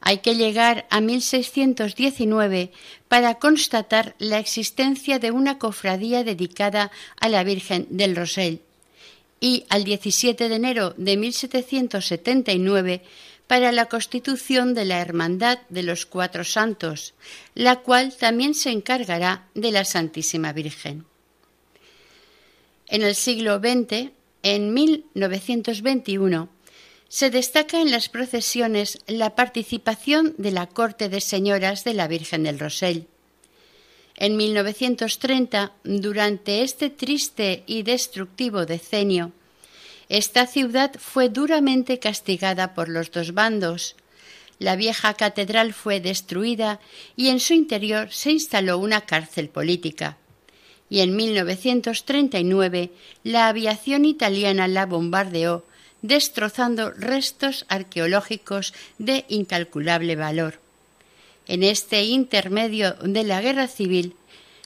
Hay 0.00 0.18
que 0.18 0.34
llegar 0.34 0.86
a 0.90 1.00
1619 1.00 2.72
para 3.08 3.34
constatar 3.34 4.14
la 4.18 4.38
existencia 4.38 5.18
de 5.18 5.30
una 5.30 5.58
cofradía 5.58 6.24
dedicada 6.24 6.90
a 7.20 7.28
la 7.28 7.44
Virgen 7.44 7.86
del 7.90 8.16
Rosell 8.16 8.62
y 9.40 9.64
al 9.68 9.84
17 9.84 10.48
de 10.48 10.54
enero 10.54 10.94
de 10.96 11.16
1779 11.16 13.02
para 13.46 13.72
la 13.72 13.86
constitución 13.86 14.74
de 14.74 14.84
la 14.84 15.00
Hermandad 15.00 15.58
de 15.70 15.82
los 15.82 16.06
Cuatro 16.06 16.44
Santos, 16.44 17.14
la 17.54 17.80
cual 17.80 18.14
también 18.16 18.54
se 18.54 18.70
encargará 18.70 19.48
de 19.54 19.72
la 19.72 19.84
Santísima 19.84 20.52
Virgen. 20.52 21.04
En 22.86 23.02
el 23.02 23.14
siglo 23.14 23.58
XX, 23.58 24.10
en 24.42 24.72
1921, 24.72 26.48
se 27.10 27.28
destaca 27.28 27.80
en 27.80 27.90
las 27.90 28.08
procesiones 28.08 29.00
la 29.08 29.34
participación 29.34 30.32
de 30.38 30.52
la 30.52 30.68
corte 30.68 31.08
de 31.08 31.20
señoras 31.20 31.82
de 31.82 31.92
la 31.92 32.06
Virgen 32.06 32.44
del 32.44 32.60
Rosell. 32.60 33.08
En 34.14 34.36
1930, 34.36 35.72
durante 35.82 36.62
este 36.62 36.88
triste 36.88 37.64
y 37.66 37.82
destructivo 37.82 38.64
decenio, 38.64 39.32
esta 40.08 40.46
ciudad 40.46 40.92
fue 41.00 41.28
duramente 41.28 41.98
castigada 41.98 42.74
por 42.74 42.88
los 42.88 43.10
dos 43.10 43.34
bandos. 43.34 43.96
La 44.60 44.76
vieja 44.76 45.14
catedral 45.14 45.74
fue 45.74 45.98
destruida 45.98 46.78
y 47.16 47.30
en 47.30 47.40
su 47.40 47.54
interior 47.54 48.12
se 48.12 48.30
instaló 48.30 48.78
una 48.78 49.00
cárcel 49.00 49.48
política. 49.48 50.16
Y 50.88 51.00
en 51.00 51.16
1939 51.16 52.92
la 53.24 53.48
aviación 53.48 54.04
italiana 54.04 54.68
la 54.68 54.86
bombardeó 54.86 55.64
destrozando 56.02 56.90
restos 56.90 57.64
arqueológicos 57.68 58.74
de 58.98 59.24
incalculable 59.28 60.16
valor. 60.16 60.60
En 61.46 61.62
este 61.62 62.04
intermedio 62.04 62.92
de 63.02 63.24
la 63.24 63.40
guerra 63.40 63.66
civil, 63.66 64.14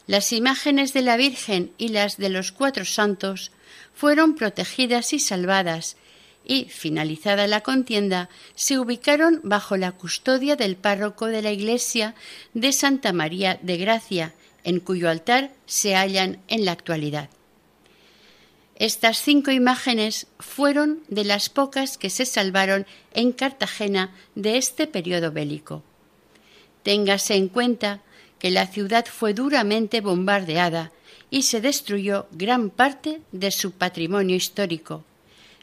las 0.07 0.33
imágenes 0.33 0.93
de 0.93 1.03
la 1.03 1.17
Virgen 1.17 1.73
y 1.79 1.89
las 1.89 2.19
de 2.19 2.29
los 2.29 2.53
cuatro 2.53 2.85
santos 2.85 3.51
fueron 3.95 4.35
protegidas 4.35 5.13
y 5.13 5.19
salvadas, 5.19 5.97
y, 6.47 6.67
finalizada 6.67 7.47
la 7.47 7.63
contienda, 7.63 8.29
se 8.55 8.79
ubicaron 8.79 9.41
bajo 9.43 9.79
la 9.79 9.93
custodia 9.93 10.57
del 10.57 10.77
párroco 10.77 11.27
de 11.27 11.41
la 11.41 11.53
iglesia 11.53 12.15
de 12.53 12.73
Santa 12.73 13.15
María 13.15 13.59
de 13.63 13.79
Gracia, 13.79 14.35
en 14.63 14.81
cuyo 14.81 15.09
altar 15.09 15.53
se 15.65 15.95
hallan 15.95 16.39
en 16.49 16.67
la 16.67 16.73
actualidad. 16.73 17.31
Estas 18.77 19.23
cinco 19.23 19.53
imágenes 19.53 20.27
fueron 20.41 21.01
de 21.09 21.25
las 21.25 21.49
pocas 21.49 21.97
que 21.97 22.11
se 22.11 22.27
salvaron 22.27 22.87
en 23.13 23.33
Cartagena 23.33 24.13
de 24.35 24.59
este 24.59 24.87
periodo 24.87 25.31
bélico. 25.31 25.83
Téngase 26.83 27.37
en 27.37 27.49
cuenta 27.49 28.01
que 28.39 28.51
la 28.51 28.67
ciudad 28.67 29.07
fue 29.07 29.33
duramente 29.33 30.01
bombardeada 30.01 30.91
y 31.31 31.43
se 31.43 31.61
destruyó 31.61 32.27
gran 32.33 32.69
parte 32.69 33.23
de 33.33 33.51
su 33.51 33.73
patrimonio 33.73 34.37
histórico. 34.37 35.05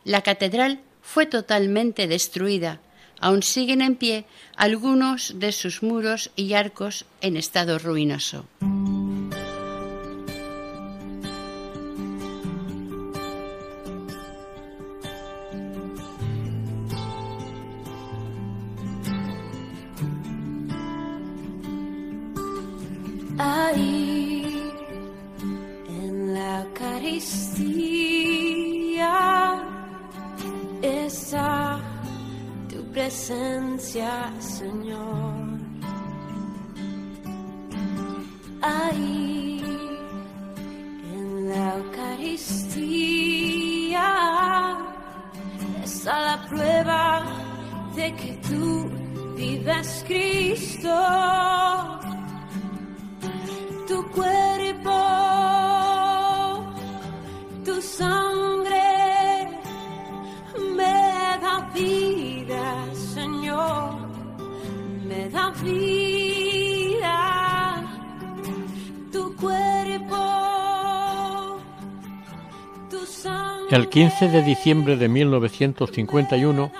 La 0.04 0.22
catedral 0.22 0.80
fue 1.02 1.26
totalmente 1.26 2.08
destruida. 2.08 2.80
Aún 3.20 3.44
siguen 3.44 3.82
en 3.82 3.96
pie 3.96 4.26
algunos 4.56 5.40
de 5.40 5.52
sus 5.52 5.84
muros 5.84 6.32
y 6.36 6.54
arcos 6.54 7.06
en 7.22 7.38
estado 7.38 7.78
ruinoso. 7.78 8.46
Ahí 23.74 24.44
en 25.88 26.34
la 26.34 26.62
Eucaristía 26.64 27.54
está 30.82 31.80
tu 32.68 32.84
presencia, 32.92 34.34
Señor. 34.40 35.60
Ahí 38.62 39.64
en 41.14 41.50
la 41.50 41.76
Eucaristía 41.78 42.48
está 45.82 46.20
la 46.20 46.46
prueba 46.50 47.24
de 47.96 48.16
que 48.16 48.34
tú 48.50 48.90
vives 49.38 50.04
Cristo 50.06 50.31
El 73.72 73.88
15 73.88 74.28
de 74.28 74.44
diciembre 74.44 74.98
de 74.98 75.08
1951 75.08 76.74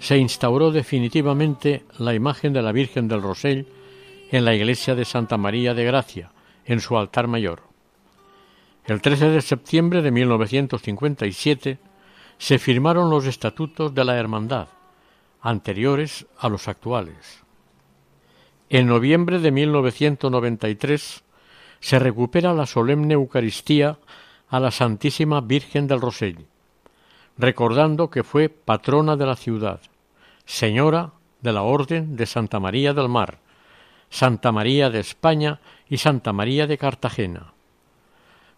se 0.00 0.18
instauró 0.18 0.72
definitivamente 0.72 1.84
la 1.96 2.12
imagen 2.12 2.52
de 2.52 2.60
la 2.60 2.72
Virgen 2.72 3.06
del 3.06 3.22
Rosell 3.22 3.68
en 4.32 4.44
la 4.44 4.52
iglesia 4.52 4.96
de 4.96 5.04
Santa 5.04 5.36
María 5.36 5.74
de 5.74 5.84
Gracia, 5.84 6.32
en 6.64 6.80
su 6.80 6.98
altar 6.98 7.28
mayor. 7.28 7.62
El 8.84 9.00
13 9.00 9.28
de 9.28 9.40
septiembre 9.42 10.02
de 10.02 10.10
1957 10.10 11.78
se 12.36 12.58
firmaron 12.58 13.10
los 13.10 13.24
estatutos 13.24 13.94
de 13.94 14.04
la 14.04 14.16
Hermandad, 14.16 14.66
anteriores 15.40 16.26
a 16.36 16.48
los 16.48 16.66
actuales. 16.66 17.44
En 18.70 18.88
noviembre 18.88 19.38
de 19.38 19.52
1993 19.52 21.22
se 21.78 21.98
recupera 22.00 22.52
la 22.54 22.66
solemne 22.66 23.14
Eucaristía 23.14 23.98
a 24.50 24.60
la 24.60 24.70
Santísima 24.70 25.40
Virgen 25.40 25.86
del 25.86 26.00
Rosell, 26.00 26.46
recordando 27.36 28.10
que 28.10 28.24
fue 28.24 28.48
patrona 28.48 29.16
de 29.16 29.26
la 29.26 29.36
ciudad, 29.36 29.80
señora 30.44 31.12
de 31.40 31.52
la 31.52 31.62
Orden 31.62 32.16
de 32.16 32.26
Santa 32.26 32.58
María 32.58 32.94
del 32.94 33.08
Mar, 33.08 33.38
Santa 34.10 34.52
María 34.52 34.90
de 34.90 35.00
España 35.00 35.60
y 35.88 35.98
Santa 35.98 36.32
María 36.32 36.66
de 36.66 36.78
Cartagena. 36.78 37.52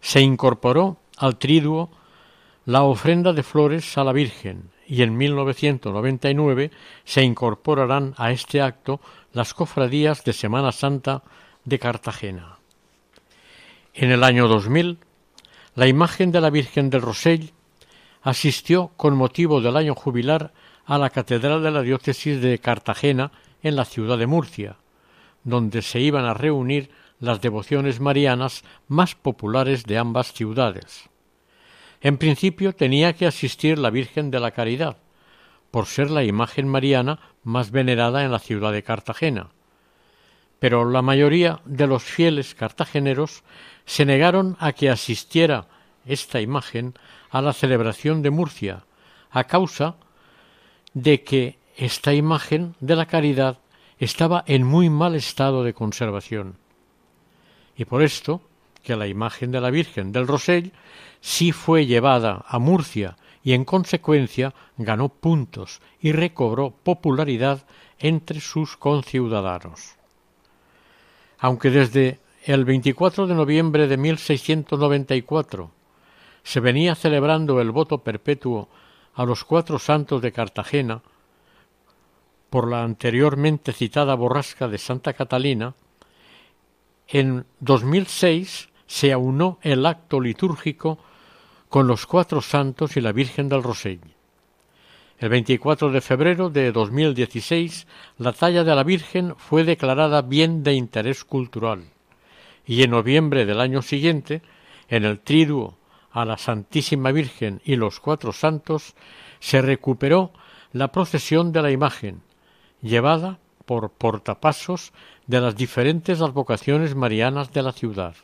Se 0.01 0.20
incorporó 0.20 0.97
al 1.18 1.36
triduo 1.36 1.91
la 2.64 2.82
ofrenda 2.82 3.32
de 3.32 3.43
flores 3.43 3.99
a 3.99 4.05
la 4.05 4.12
Virgen 4.12 4.70
y 4.86 5.03
en 5.03 5.16
1999 5.16 6.70
se 7.05 7.22
incorporarán 7.22 8.14
a 8.16 8.32
este 8.32 8.61
acto 8.61 9.01
las 9.32 9.55
cofradías 9.55 10.24
de 10.24 10.32
Semana 10.32 10.72
Santa 10.72 11.22
de 11.64 11.78
Cartagena. 11.78 12.59
En 13.95 14.11
el 14.11 14.24
año 14.24 14.49
2000, 14.49 14.99
la 15.81 15.89
imagen 15.89 16.31
de 16.31 16.43
la 16.43 16.51
Virgen 16.51 16.91
del 16.91 17.01
Rosell 17.01 17.53
asistió 18.20 18.89
con 18.99 19.16
motivo 19.16 19.62
del 19.62 19.78
año 19.78 19.95
jubilar 19.95 20.53
a 20.85 20.99
la 20.99 21.09
Catedral 21.09 21.62
de 21.62 21.70
la 21.70 21.81
Diócesis 21.81 22.43
de 22.43 22.59
Cartagena 22.59 23.33
en 23.62 23.76
la 23.76 23.87
ciudad 23.87 24.18
de 24.18 24.26
Murcia, 24.26 24.76
donde 25.43 25.81
se 25.81 26.01
iban 26.01 26.26
a 26.26 26.35
reunir 26.35 26.91
las 27.18 27.41
devociones 27.41 27.99
marianas 27.99 28.62
más 28.89 29.14
populares 29.14 29.85
de 29.85 29.97
ambas 29.97 30.35
ciudades. 30.35 31.09
En 32.03 32.18
principio 32.18 32.74
tenía 32.74 33.14
que 33.14 33.26
asistir 33.26 33.78
la 33.78 33.89
Virgen 33.89 34.31
de 34.31 34.41
la 34.41 34.51
Caridad, 34.51 34.99
por 35.70 35.87
ser 35.87 36.11
la 36.11 36.24
imagen 36.24 36.68
mariana 36.68 37.20
más 37.43 37.70
venerada 37.70 38.22
en 38.22 38.33
la 38.33 38.39
ciudad 38.39 38.72
de 38.72 38.83
Cartagena. 38.83 39.49
Pero 40.59 40.85
la 40.91 41.01
mayoría 41.01 41.62
de 41.64 41.87
los 41.87 42.03
fieles 42.03 42.55
cartageneros 42.55 43.45
se 43.91 44.05
negaron 44.05 44.57
a 44.61 44.70
que 44.70 44.88
asistiera 44.88 45.66
esta 46.07 46.41
imagen 46.41 46.95
a 47.28 47.43
la 47.43 47.53
celebración 47.53 48.22
de 48.22 48.30
Murcia, 48.30 48.84
a 49.32 49.49
causa 49.49 49.97
de 50.95 51.24
que 51.24 51.59
esta 51.76 52.14
imagen 52.14 52.76
de 52.78 52.95
la 52.95 53.07
caridad 53.07 53.59
estaba 53.99 54.45
en 54.47 54.62
muy 54.62 54.88
mal 54.91 55.16
estado 55.16 55.64
de 55.64 55.74
conservación. 55.74 56.55
Y 57.76 57.84
por 57.84 58.03
esto 58.03 58.43
que 58.84 58.95
la 58.95 59.09
imagen 59.09 59.51
de 59.51 59.61
la 59.61 59.70
Virgen 59.70 60.12
del 60.12 60.28
Rosell 60.28 60.70
sí 61.20 61.51
fue 61.51 61.86
llevada 61.86 62.45
a 62.47 62.61
Murcia 62.61 63.16
y 63.43 63.55
en 63.55 63.64
consecuencia 63.64 64.55
ganó 64.78 65.09
puntos 65.09 65.82
y 66.01 66.12
recobró 66.12 66.70
popularidad 66.70 67.66
entre 67.99 68.38
sus 68.38 68.76
conciudadanos. 68.76 69.97
Aunque 71.41 71.70
desde 71.70 72.20
el 72.45 72.64
24 72.64 73.26
de 73.26 73.34
noviembre 73.34 73.86
de 73.86 73.99
1694 73.99 75.70
se 76.43 76.61
venía 76.61 76.95
celebrando 76.95 77.61
el 77.61 77.70
voto 77.70 77.99
perpetuo 77.99 78.68
a 79.14 79.24
los 79.24 79.45
cuatro 79.45 79.78
santos 79.78 80.22
de 80.22 80.32
Cartagena 80.32 81.03
por 82.49 82.68
la 82.68 82.82
anteriormente 82.82 83.72
citada 83.72 84.14
borrasca 84.14 84.68
de 84.68 84.78
Santa 84.78 85.12
Catalina, 85.12 85.74
en 87.09 87.45
2006 87.61 88.70
se 88.86 89.12
aunó 89.12 89.59
el 89.61 89.84
acto 89.84 90.18
litúrgico 90.18 90.99
con 91.68 91.86
los 91.86 92.07
cuatro 92.07 92.41
santos 92.41 92.97
y 92.97 93.03
la 93.03 93.12
Virgen 93.12 93.49
del 93.51 93.62
Rosell. 93.62 94.01
El 95.18 95.28
24 95.28 95.93
de 95.93 96.01
febrero 96.01 96.49
de 96.49 96.72
2016 96.72 97.86
la 98.16 98.32
talla 98.32 98.64
de 98.64 98.74
la 98.74 98.82
Virgen 98.82 99.34
fue 99.36 99.64
declarada 99.64 100.22
bien 100.22 100.62
de 100.62 100.72
interés 100.72 101.24
cultural 101.24 101.84
y 102.67 102.83
en 102.83 102.91
noviembre 102.91 103.47
del 103.47 103.61
año 103.61 103.83
siguiente, 103.83 104.43
en 104.89 105.05
el 105.05 105.21
triduo 105.21 105.79
a 106.13 106.25
la 106.25 106.37
Santísima 106.37 107.13
Virgen 107.13 107.61
y 107.65 107.77
los 107.77 108.01
cuatro 108.01 108.33
santos, 108.33 108.95
se 109.39 109.63
recuperó 109.63 110.33
la 110.73 110.93
procesión 110.93 111.53
de 111.53 111.63
la 111.63 111.71
imagen, 111.71 112.23
llevada 112.83 113.39
por 113.65 113.91
portapasos 113.91 114.93
de 115.27 115.41
las 115.41 115.57
diferentes 115.57 116.21
advocaciones 116.21 116.95
marianas 116.95 117.53
de 117.53 117.63
la 117.63 117.73
ciudad, 117.73 118.15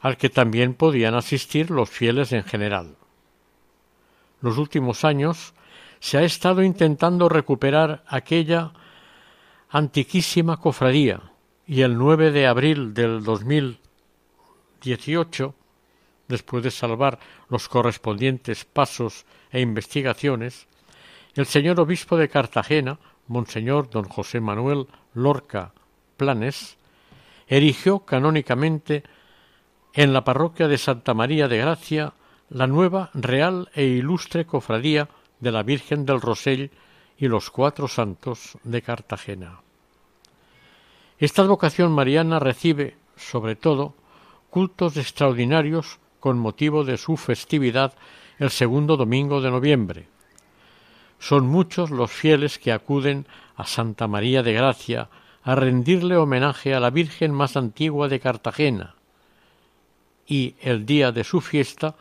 al 0.00 0.16
que 0.16 0.30
también 0.30 0.74
podían 0.74 1.14
asistir 1.14 1.70
los 1.70 1.88
fieles 1.88 2.32
en 2.32 2.42
general. 2.42 2.96
Los 4.40 4.58
últimos 4.58 5.04
años 5.04 5.54
se 6.00 6.18
ha 6.18 6.22
estado 6.22 6.62
intentando 6.64 7.28
recuperar 7.28 8.02
aquella 8.08 8.72
antiquísima 9.70 10.56
cofradía 10.56 11.31
y 11.72 11.80
el 11.80 11.96
9 11.96 12.32
de 12.32 12.46
abril 12.46 12.92
del 12.92 13.24
2018, 13.24 15.54
después 16.28 16.62
de 16.62 16.70
salvar 16.70 17.18
los 17.48 17.70
correspondientes 17.70 18.66
pasos 18.66 19.24
e 19.50 19.62
investigaciones, 19.62 20.68
el 21.34 21.46
señor 21.46 21.80
obispo 21.80 22.18
de 22.18 22.28
Cartagena, 22.28 22.98
Monseñor 23.26 23.88
don 23.88 24.04
José 24.04 24.38
Manuel 24.38 24.86
Lorca 25.14 25.72
Planes, 26.18 26.76
erigió 27.46 28.00
canónicamente 28.00 29.04
en 29.94 30.12
la 30.12 30.24
parroquia 30.24 30.68
de 30.68 30.76
Santa 30.76 31.14
María 31.14 31.48
de 31.48 31.56
Gracia 31.56 32.12
la 32.50 32.66
nueva 32.66 33.08
real 33.14 33.70
e 33.72 33.84
ilustre 33.84 34.44
cofradía 34.44 35.08
de 35.40 35.52
la 35.52 35.62
Virgen 35.62 36.04
del 36.04 36.20
Rosell 36.20 36.70
y 37.16 37.28
los 37.28 37.48
cuatro 37.48 37.88
santos 37.88 38.58
de 38.62 38.82
Cartagena. 38.82 39.62
Esta 41.22 41.42
advocación 41.42 41.92
mariana 41.92 42.40
recibe, 42.40 42.96
sobre 43.14 43.54
todo, 43.54 43.94
cultos 44.50 44.96
extraordinarios 44.96 46.00
con 46.18 46.36
motivo 46.36 46.82
de 46.82 46.96
su 46.96 47.16
festividad 47.16 47.94
el 48.40 48.50
segundo 48.50 48.96
domingo 48.96 49.40
de 49.40 49.52
noviembre. 49.52 50.08
Son 51.20 51.46
muchos 51.46 51.92
los 51.92 52.10
fieles 52.10 52.58
que 52.58 52.72
acuden 52.72 53.28
a 53.54 53.66
Santa 53.66 54.08
María 54.08 54.42
de 54.42 54.52
Gracia 54.52 55.10
a 55.44 55.54
rendirle 55.54 56.16
homenaje 56.16 56.74
a 56.74 56.80
la 56.80 56.90
Virgen 56.90 57.30
más 57.30 57.56
antigua 57.56 58.08
de 58.08 58.18
Cartagena, 58.18 58.96
y 60.26 60.56
el 60.60 60.84
día 60.86 61.12
de 61.12 61.22
su 61.22 61.40
fiesta 61.40 61.94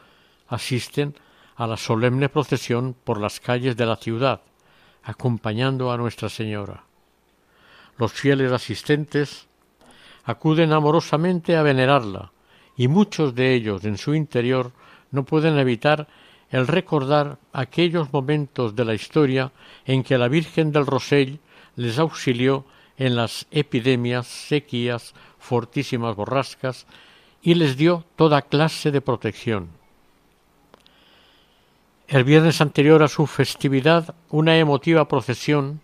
asisten 0.48 1.14
a 1.58 1.68
la 1.68 1.78
solemne 1.78 2.28
procesión 2.28 2.96
por 3.04 3.22
las 3.22 3.40
calles 3.40 3.78
de 3.78 3.86
la 3.86 3.98
ciudad, 3.98 4.42
acompañando 5.04 5.92
a 5.92 5.98
Nuestra 5.98 6.28
Señora. 6.28 6.86
Los 8.02 8.14
fieles 8.14 8.52
asistentes 8.52 9.46
acuden 10.24 10.74
amorosamente 10.74 11.56
a 11.56 11.62
venerarla, 11.62 12.32
y 12.76 12.88
muchos 12.88 13.36
de 13.36 13.54
ellos 13.54 13.86
en 13.86 14.00
su 14.00 14.16
interior 14.16 14.72
no 15.12 15.24
pueden 15.24 15.60
evitar 15.60 16.08
el 16.50 16.66
recordar 16.66 17.38
aquellos 17.54 18.12
momentos 18.12 18.76
de 18.76 18.86
la 18.86 18.96
historia 18.96 19.52
en 19.86 20.02
que 20.02 20.18
la 20.18 20.30
Virgen 20.30 20.72
del 20.72 20.88
Rosell 20.88 21.42
les 21.76 22.00
auxilió 22.00 22.66
en 22.98 23.16
las 23.16 23.46
epidemias, 23.52 24.26
sequías, 24.26 25.14
fortísimas 25.38 26.16
borrascas 26.16 26.88
y 27.44 27.54
les 27.54 27.78
dio 27.78 28.04
toda 28.16 28.42
clase 28.42 28.90
de 28.90 29.02
protección. 29.02 29.70
El 32.08 32.24
viernes 32.24 32.62
anterior 32.62 33.04
a 33.04 33.08
su 33.08 33.28
festividad, 33.28 34.16
una 34.32 34.58
emotiva 34.58 35.08
procesión 35.08 35.82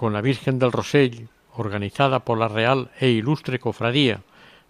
con 0.00 0.14
la 0.14 0.22
Virgen 0.22 0.58
del 0.58 0.72
Rosell, 0.72 1.28
organizada 1.56 2.20
por 2.20 2.38
la 2.38 2.48
Real 2.48 2.90
e 2.98 3.10
Ilustre 3.10 3.58
Cofradía 3.58 4.22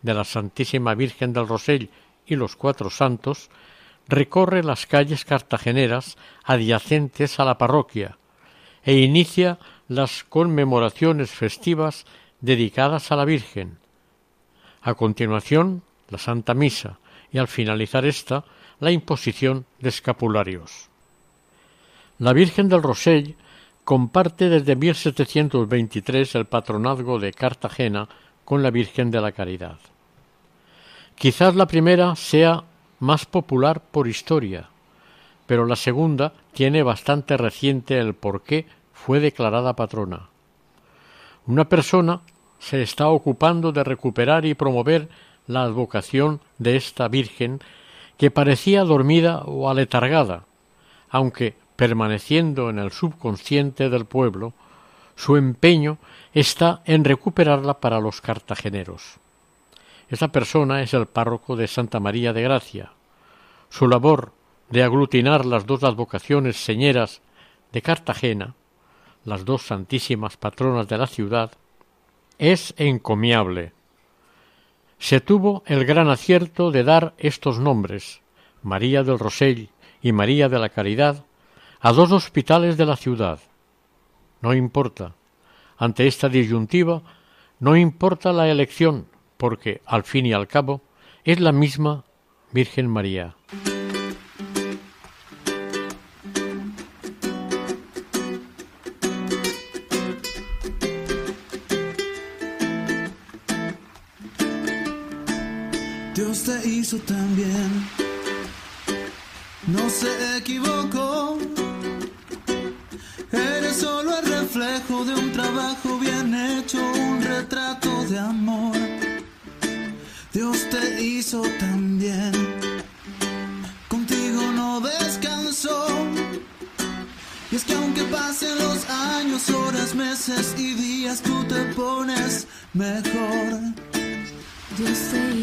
de 0.03 0.12
la 0.12 0.24
Santísima 0.24 0.97
Virgen 0.97 1.33
del 1.33 1.47
Rosell 1.47 1.89
y 2.26 2.35
los 2.35 2.57
Cuatro 2.57 2.91
Santos, 2.91 3.49
recorre 4.09 4.64
las 4.64 4.87
calles 4.87 5.24
cartageneras 5.24 6.18
adyacentes 6.43 7.39
a 7.39 7.45
la 7.45 7.59
parroquia 7.59 8.18
e 8.83 8.99
inicia 8.99 9.61
las 9.87 10.24
conmemoraciones 10.24 11.31
festivas 11.31 12.07
dedicadas 12.41 13.12
a 13.12 13.14
la 13.14 13.24
Virgen. 13.24 13.78
A 14.83 14.95
continuación, 14.95 15.85
la 16.09 16.18
Santa 16.18 16.55
Misa 16.55 16.99
y 17.31 17.39
al 17.39 17.47
finalizar 17.47 18.05
esta, 18.05 18.43
la 18.81 18.91
imposición 18.91 19.64
de 19.78 19.91
escapularios. 19.91 20.89
La 22.18 22.33
Virgen 22.33 22.68
del 22.68 22.83
Rosell 22.83 23.37
comparte 23.91 24.49
desde 24.49 24.76
1723 24.76 26.36
el 26.36 26.45
patronazgo 26.45 27.18
de 27.18 27.32
Cartagena 27.32 28.09
con 28.45 28.62
la 28.62 28.70
Virgen 28.70 29.11
de 29.11 29.20
la 29.20 29.32
Caridad. 29.32 29.78
Quizás 31.16 31.57
la 31.57 31.66
primera 31.66 32.14
sea 32.14 32.62
más 33.01 33.26
popular 33.26 33.80
por 33.80 34.07
historia, 34.07 34.68
pero 35.49 35.66
la 35.66 35.74
segunda 35.74 36.32
tiene 36.53 36.84
bastante 36.84 37.36
reciente 37.36 37.99
el 37.99 38.14
por 38.14 38.43
qué 38.43 38.64
fue 38.93 39.18
declarada 39.18 39.74
patrona. 39.74 40.28
Una 41.49 41.68
persona 41.68 42.20
se 42.61 42.82
está 42.82 43.09
ocupando 43.09 43.72
de 43.72 43.82
recuperar 43.82 44.47
y 44.47 44.55
promover 44.55 45.09
la 45.49 45.64
advocación 45.64 46.41
de 46.59 46.76
esta 46.76 47.09
Virgen 47.09 47.59
que 48.18 48.30
parecía 48.30 48.84
dormida 48.84 49.43
o 49.47 49.68
aletargada, 49.68 50.45
aunque 51.09 51.57
permaneciendo 51.81 52.68
en 52.68 52.78
el 52.78 52.93
subconsciente 52.93 53.89
del 53.89 54.05
pueblo, 54.05 54.53
su 55.16 55.39
empeño 55.39 55.97
está 56.35 56.83
en 56.85 57.05
recuperarla 57.05 57.81
para 57.81 58.01
los 58.01 58.20
cartageneros. 58.20 59.16
Esa 60.11 60.28
persona 60.28 60.83
es 60.83 60.93
el 60.93 61.07
párroco 61.07 61.57
de 61.57 61.66
Santa 61.66 61.99
María 61.99 62.35
de 62.35 62.43
Gracia. 62.43 62.93
Su 63.70 63.89
labor 63.89 64.33
de 64.68 64.83
aglutinar 64.83 65.47
las 65.47 65.64
dos 65.64 65.83
advocaciones 65.83 66.62
señeras 66.62 67.22
de 67.72 67.81
Cartagena, 67.81 68.55
las 69.24 69.47
dos 69.47 69.62
santísimas 69.62 70.37
patronas 70.37 70.87
de 70.87 70.99
la 70.99 71.07
ciudad, 71.07 71.53
es 72.37 72.74
encomiable. 72.76 73.72
Se 74.99 75.22
tuvo 75.22 75.62
el 75.64 75.87
gran 75.87 76.11
acierto 76.11 76.72
de 76.72 76.85
dar 76.85 77.14
estos 77.16 77.59
nombres, 77.59 78.20
María 78.62 79.03
del 79.03 79.18
Rosell 79.18 79.70
y 80.03 80.12
María 80.12 80.51
de 80.51 80.59
la 80.59 80.68
Caridad, 80.68 81.24
a 81.81 81.93
dos 81.93 82.12
hospitales 82.12 82.76
de 82.76 82.87
la 82.87 82.97
ciudad. 82.97 83.41
No 84.43 84.55
importa. 84.55 85.14
Ante 85.78 86.07
esta 86.07 86.28
disyuntiva, 86.28 87.03
no 87.59 87.76
importa 87.76 88.33
la 88.33 88.49
elección, 88.49 89.07
porque, 89.39 89.81
al 89.87 90.05
fin 90.05 90.26
y 90.26 90.33
al 90.33 90.47
cabo, 90.47 90.83
es 91.24 91.41
la 91.41 91.53
misma 91.53 92.05
Virgen 92.53 92.89
María. 92.89 93.35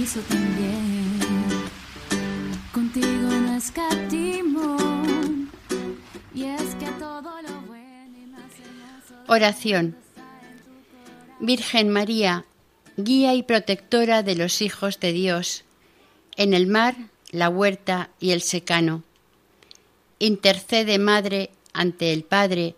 Hizo 0.08 0.22
también. 0.22 1.20
Contigo 2.72 3.30
no. 3.30 3.58
Y 6.34 6.44
es 6.44 6.76
que 6.76 6.86
todo 6.98 7.42
lo 7.42 7.62
bueno 7.68 8.18
y 8.18 8.26
más 8.28 8.52
hermoso. 8.54 9.16
Oración. 9.28 9.98
Virgen 11.42 11.90
María, 11.90 12.46
guía 12.96 13.34
y 13.34 13.44
protectora 13.44 14.24
de 14.24 14.36
los 14.36 14.62
hijos 14.62 15.00
de 15.02 15.12
Dios, 15.12 15.66
en 16.38 16.54
el 16.54 16.68
mar, 16.68 16.96
la 17.32 17.50
huerta 17.50 18.10
y 18.20 18.32
el 18.32 18.42
secano. 18.42 19.04
Intercede, 20.20 21.00
Madre, 21.00 21.50
ante 21.74 22.14
el 22.14 22.24
Padre, 22.24 22.76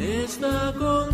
está 0.00 0.72
contigo. 0.78 1.13